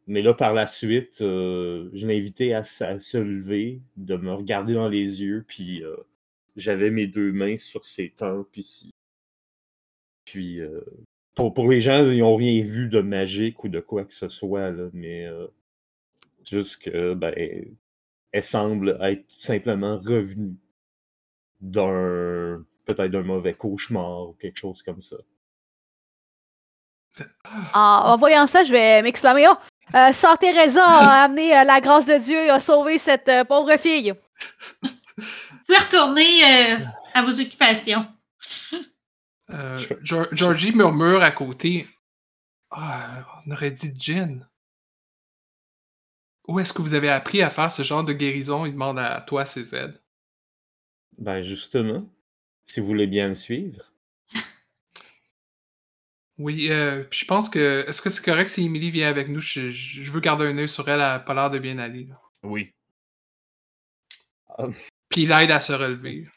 [0.07, 4.32] Mais là, par la suite, euh, je l'ai invité à, à se lever, de me
[4.32, 5.96] regarder dans les yeux, puis euh,
[6.57, 8.92] j'avais mes deux mains sur ses tempes ici.
[10.24, 10.80] Puis, euh,
[11.34, 14.28] pour, pour les gens, ils n'ont rien vu de magique ou de quoi que ce
[14.28, 15.48] soit, là, mais euh,
[16.44, 17.34] juste que, ben,
[18.32, 20.57] elle semble être tout simplement revenue
[21.61, 25.16] d'un, peut-être d'un mauvais cauchemar ou quelque chose comme ça.
[27.74, 29.54] En, en voyant ça, je vais m'exclamer Oh,
[29.95, 33.45] euh, Sœur Teresa a amené euh, la grâce de Dieu et a sauvé cette euh,
[33.45, 34.12] pauvre fille.
[34.82, 34.89] Vous
[35.66, 36.76] pouvez retourner euh,
[37.14, 38.07] à vos occupations.
[39.51, 41.87] Euh, Geor- Georgie murmure à côté.
[42.70, 44.47] Ah, on aurait dit Jen.
[46.49, 48.66] Où est-ce que vous avez appris à faire ce genre de guérison?
[48.66, 49.95] Il demande à toi, CZ.
[51.18, 52.09] Ben, justement,
[52.64, 53.82] si vous voulez bien me suivre.
[56.39, 57.84] Oui, euh, puis je pense que.
[57.89, 59.41] Est-ce que c'est correct si Emily vient avec nous?
[59.41, 61.78] Je, je- je veux garder un œil sur elle, elle a pas l'air de bien
[61.78, 62.05] aller.
[62.05, 62.20] là.
[62.43, 62.72] Oui.
[65.09, 66.28] Puis il aide à se relever.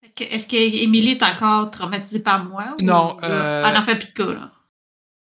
[0.00, 2.74] Fait que- Est-ce qu'Émilie est encore traumatisée par moi?
[2.78, 4.52] ou- Non, euh, Elle n'en fait plus de cas, là.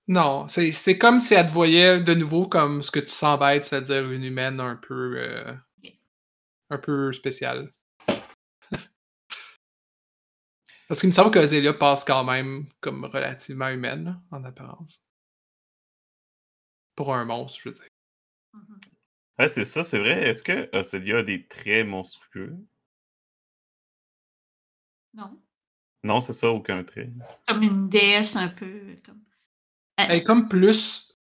[0.08, 3.40] Non, c'est c'est comme si elle te voyait de nouveau comme ce que tu sens
[3.40, 5.14] bête, c'est-à-dire une humaine un peu.
[5.18, 5.54] euh,
[6.72, 7.70] un peu spéciale.
[10.90, 15.06] Parce qu'il me semble que Zélia passe quand même comme relativement humaine, là, en apparence.
[16.96, 17.86] Pour un monstre, je veux dire.
[19.38, 20.28] Ouais, c'est ça, c'est vrai.
[20.28, 22.58] Est-ce que Océlia a des traits monstrueux?
[25.14, 25.40] Non.
[26.04, 27.12] Non, c'est ça, aucun trait.
[27.48, 28.96] Comme une déesse un peu.
[29.06, 29.22] Comme...
[29.98, 31.16] Elle est comme plus.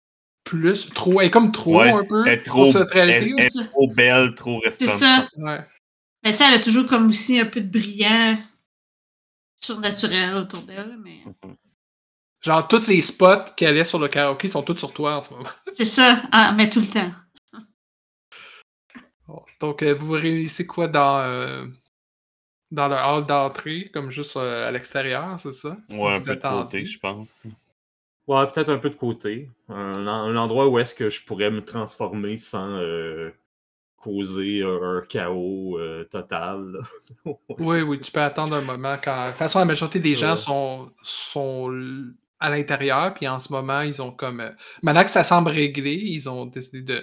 [0.46, 0.90] Plus.
[0.92, 1.20] Trop.
[1.20, 2.26] Elle est comme trop Ouais, un peu.
[2.26, 5.30] Elle est trop, elle, est trop belle, trop C'est resplendissante.
[5.36, 5.42] ça.
[5.42, 5.60] Ouais.
[6.24, 8.38] Mais tu sais, elle a toujours comme aussi un peu de brillant
[9.58, 10.98] surnaturel autour d'elle.
[11.04, 11.56] Mais Mhm.
[12.42, 15.34] Genre, tous les spots qu'elle est sur le karaoké sont tous sur toi en ce
[15.34, 15.50] moment.
[15.76, 16.22] c'est ça.
[16.32, 17.12] Ah, mais tout le temps.
[19.28, 21.66] Bon, Donc, euh, vous vous réunissez quoi dans, euh,
[22.72, 25.78] dans le hall d'entrée, comme juste euh, à l'extérieur, c'est ça?
[25.90, 27.44] Ouais, un Vous peu de côté, je pense.
[28.28, 29.50] Ouais, peut-être un peu de côté.
[29.70, 33.34] Un, un endroit où est-ce que je pourrais me transformer sans euh,
[33.98, 36.80] causer un chaos euh, total.
[37.60, 38.96] Oui, oui, tu peux attendre un moment.
[39.04, 39.26] Quand...
[39.26, 40.90] De toute façon, la majorité des gens Ouais.
[41.02, 41.72] sont,
[42.40, 44.40] à l'intérieur, puis en ce moment, ils ont comme.
[44.42, 44.52] euh,
[44.84, 47.02] Maintenant que ça semble réglé, ils ont décidé de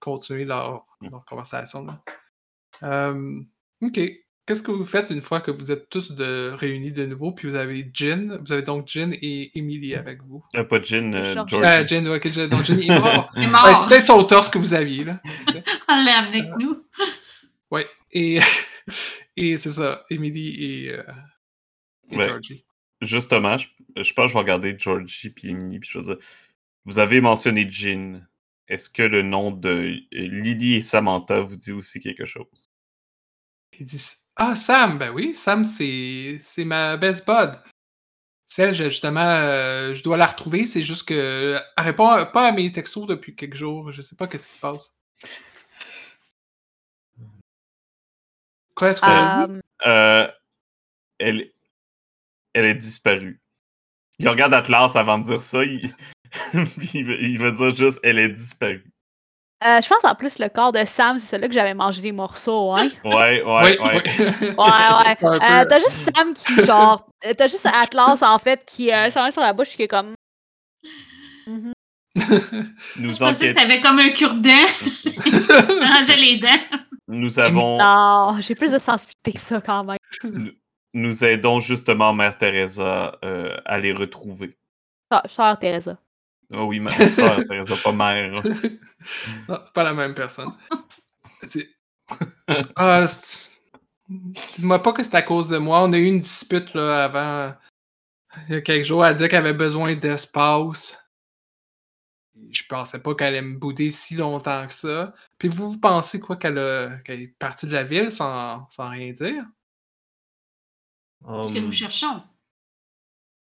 [0.00, 1.10] continuer leur, Mm.
[1.10, 1.84] leur conversation.
[1.84, 2.02] là.
[2.82, 3.40] Euh,
[3.82, 4.00] ok.
[4.46, 7.48] Qu'est-ce que vous faites une fois que vous êtes tous de, réunis de nouveau, puis
[7.48, 10.44] vous avez Jin, vous avez donc Jin et Emily avec vous?
[10.54, 11.50] Euh, pas Jin, euh, Georgie.
[11.56, 11.66] Georgie.
[11.66, 13.30] Euh, Jin, ok, Jin, donc Jin est mort.
[13.36, 13.74] Il est Ouais, mort.
[13.76, 15.20] c'est peut-être son torse que vous aviez, là.
[15.88, 16.84] On l'a amené avec nous.
[17.70, 17.86] Ouais.
[18.12, 18.38] Et,
[19.38, 20.48] et c'est ça, Emily
[20.84, 21.02] et, euh,
[22.10, 22.28] et Ouais.
[22.28, 22.64] Georgie.
[23.00, 23.66] Justement, je,
[23.96, 26.18] je pense que je vais regarder Georgie puis Emily, puis je vais dire
[26.84, 28.26] Vous avez mentionné Jin.
[28.68, 32.66] Est-ce que le nom de euh, Lily et Samantha vous dit aussi quelque chose?
[33.78, 33.98] Il dit
[34.36, 37.60] Ah, Sam, ben oui, Sam, c'est ma best bud.
[38.46, 41.58] Celle, justement, euh, je dois la retrouver, c'est juste que.
[41.76, 44.60] Elle répond pas à mes textos depuis quelques jours, je sais pas qu'est-ce qui se
[44.60, 44.96] passe.
[48.74, 49.06] Quoi, est-ce que.
[49.06, 50.28] Euh, Euh,
[51.18, 51.50] elle,
[52.54, 53.40] est disparue.
[54.18, 55.64] Il regarde Atlas avant de dire ça.
[55.64, 55.94] Il,
[56.94, 58.93] il, va dire juste Elle est disparue.
[59.64, 62.12] Euh, je pense en plus le corps de Sam, c'est celui que j'avais mangé des
[62.12, 62.88] morceaux, hein?
[63.04, 64.02] Ouais, ouais, oui, ouais.
[64.04, 64.48] oui.
[64.58, 65.38] Ouais, ouais.
[65.42, 67.06] Euh, t'as juste Sam qui, genre.
[67.26, 70.14] euh, T'as juste Atlas, en fait, qui sa main sur la bouche, qui est comme.
[71.46, 71.72] Mhm.
[72.96, 74.50] Nous, Je pensais enquête- que t'avais comme un cure-dent.
[75.82, 76.78] Rangeais les dents.
[77.08, 77.78] nous avons.
[77.78, 79.98] Non, j'ai plus de sensibilité que ça quand même.
[80.94, 84.56] nous, aidons justement Mère Teresa euh, à les retrouver.
[85.10, 85.96] Ah, Sœur Teresa.
[86.52, 88.32] Oh oui, Mère sœur Teresa, pas mère.
[89.48, 90.52] non, c'est pas la même personne.
[91.46, 91.70] C'est-
[92.76, 93.60] Ah, c'est-
[94.08, 95.82] Dites-moi pas que c'est à cause de moi.
[95.82, 97.54] On a eu une dispute là, avant.
[98.48, 100.98] Il y a quelques jours, elle disait qu'elle avait besoin d'espace.
[102.50, 105.14] Je pensais pas qu'elle allait me bouder si longtemps que ça.
[105.38, 108.88] Puis vous, vous pensez quoi qu'elle a- qu'elle est partie de la ville sans, sans
[108.90, 109.44] rien dire?
[111.42, 112.22] Ce que nous cherchons.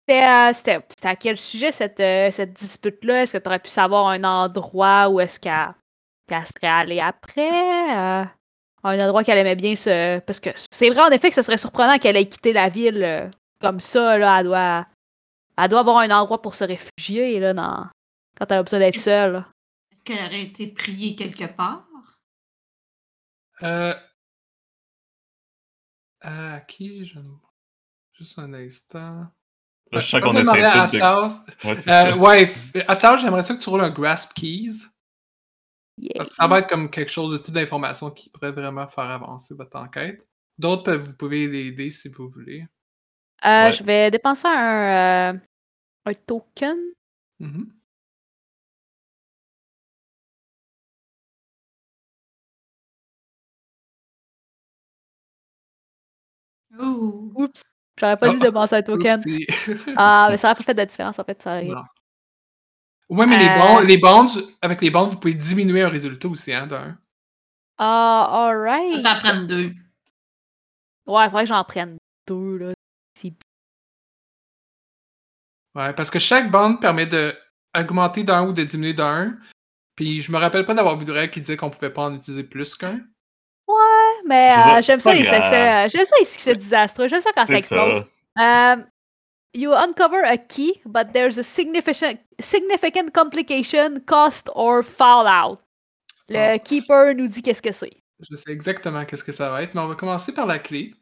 [0.06, 3.24] C'était euh, c'était- à quel sujet cette, euh, cette dispute-là?
[3.24, 5.74] Est-ce que tu aurais pu savoir un endroit où est-ce qu'elle
[6.30, 7.50] serait allée après?
[7.50, 8.26] Euh,
[8.84, 10.20] un endroit qu'elle aimait bien se.
[10.20, 13.02] Parce que c'est vrai en effet que ce serait surprenant qu'elle ait quitté la ville
[13.02, 13.30] euh,
[13.62, 14.18] comme ça.
[14.18, 14.86] Là, elle doit.
[15.58, 17.88] Elle doit avoir un endroit pour se réfugier là, dans...
[18.38, 19.46] quand elle a besoin d'être seule.
[19.92, 21.86] Est-ce qu'elle aurait été priée quelque part?
[23.62, 23.94] Euh...
[26.22, 27.20] À qui je...
[28.14, 29.28] Juste un instant.
[29.94, 30.98] Là, je sens peux qu'on demander essaie à tout de.
[30.98, 31.40] Atlas.
[31.64, 32.54] Ouais, Euh, ouais,
[32.88, 34.88] Atlas, j'aimerais ça que tu roules un Grasp Keys.
[35.98, 36.12] Yeah.
[36.18, 39.04] Parce que ça va être comme quelque chose de type d'information qui pourrait vraiment faire
[39.06, 40.28] avancer votre enquête.
[40.58, 42.66] D'autres, peuvent- vous pouvez l'aider si vous voulez.
[43.46, 43.72] Euh, Ouais.
[43.72, 45.40] Je vais dépenser un, euh,
[46.06, 46.78] un token.
[47.40, 47.72] Mhm.
[56.80, 57.32] Ouh.
[57.36, 57.64] Oups.
[58.00, 58.34] J'aurais pas Ah.
[58.34, 59.22] dû dépenser un token.
[59.98, 61.42] Ah, mais ça n'a pas fait de différence en fait.
[61.42, 61.84] Ça aurait- Non.
[63.10, 63.62] Ouais, mais les, Euh.
[63.62, 64.26] bonds, les bonds,
[64.62, 66.98] avec les bonds, vous pouvez diminuer un résultat aussi, hein, d'un.
[67.78, 69.04] Ah, On alright.
[69.04, 69.74] t'en prendre deux.
[71.06, 72.74] Ouais, il faudrait que j'en prenne deux, là.
[73.16, 73.34] C'est-
[75.76, 77.34] Ouais, parce que chaque bond permet de
[77.78, 79.38] augmenter d'un ou de diminuer d'un.
[79.96, 82.16] Puis je me rappelle pas d'avoir vu de règle qui disait qu'on pouvait pas en
[82.16, 83.02] utiliser plus qu'un.
[84.26, 85.90] Mais dire, euh, j'aime ça, les succès.
[85.90, 87.08] J'aime ça les succès désastreux.
[87.08, 88.04] J'aime ça quand ça explose.
[88.38, 88.74] ça.
[88.74, 88.86] Um,
[89.54, 95.60] you uncover a key, but there's a significant, significant complication, cost or fallout.
[96.30, 96.60] Le Ah.
[96.60, 98.02] keeper nous dit qu'est-ce que c'est.
[98.20, 100.96] Je sais exactement qu'est-ce que ça va être, mais on va commencer par la clé.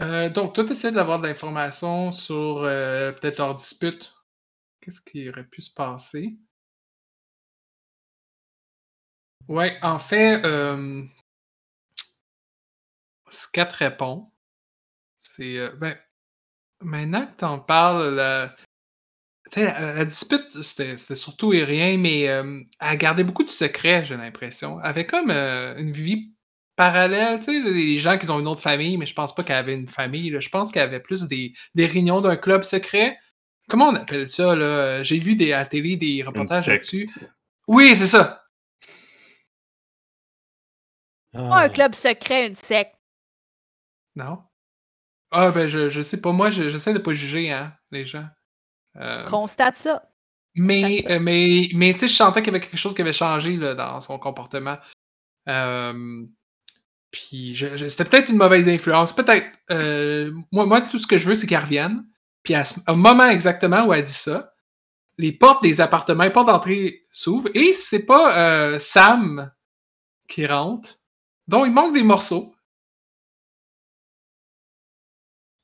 [0.00, 4.12] Euh, donc, toi, tu essaies d'avoir de l'information sur euh, peut-être leur dispute.
[4.82, 6.36] Qu'est-ce qui aurait pu se passer?
[9.48, 11.02] Ouais, en fait, euh,
[13.36, 14.30] Scat répond.
[15.18, 15.58] C'est.
[15.58, 15.96] euh, ben,
[16.80, 18.54] maintenant que t'en parles, la,
[19.56, 24.04] la, la dispute, c'était c'était surtout et rien, mais euh, elle gardait beaucoup de secrets,
[24.04, 24.80] j'ai l'impression.
[24.80, 26.32] Elle avait comme euh, une vie
[26.76, 29.56] parallèle, tu sais, les gens qui ont une autre famille, mais je pense pas qu'elle
[29.56, 30.30] avait une famille.
[30.30, 30.40] là.
[30.40, 33.18] Je pense qu'elle avait plus des, des réunions d'un club secret.
[33.68, 35.02] Comment on appelle ça, là?
[35.02, 37.06] J'ai vu des, à la télé des reportages là-dessus.
[37.66, 38.42] Oui, c'est ça.
[41.32, 41.62] Pas Ah.
[41.64, 42.95] un club secret, une secte.
[44.16, 44.42] Non?
[45.30, 46.32] Ah, ben, je, je sais pas.
[46.32, 48.26] Moi, je- j'essaie de pas juger, hein, les gens.
[48.96, 50.02] Euh, Constate ça.
[50.54, 51.12] mais, Constate ça.
[51.14, 53.56] euh, mais, mais tu sais, je sentais qu'il y avait quelque chose qui avait changé
[53.56, 54.78] là, dans son comportement.
[55.48, 56.24] Euh,
[57.10, 59.12] puis, je- je- c'était peut-être une mauvaise influence.
[59.14, 59.46] Peut-être.
[59.70, 62.04] euh, moi, moi, tout ce que je veux, c'est qu'elle revienne.
[62.42, 64.52] Puis, à ce- au moment exactement où elle dit ça,
[65.18, 67.48] les portes des appartements, les portes d'entrée s'ouvrent.
[67.54, 69.50] Et c'est pas Sam
[70.28, 70.96] qui rentre.
[71.48, 72.54] Donc, il manque des morceaux.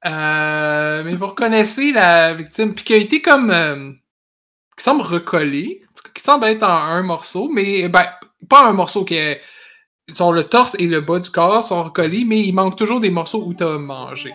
[0.05, 3.51] Euh, mais vous reconnaissez la victime, puis qui a été comme.
[3.51, 3.93] euh,
[4.77, 5.83] qui semble recollée,
[6.15, 8.07] qui semble être en un morceau, mais ben,
[8.49, 9.41] pas un morceau qui est.
[10.09, 13.45] Le torse et le bas du corps sont recollés, mais il manque toujours des morceaux
[13.47, 14.35] où tu as mangé.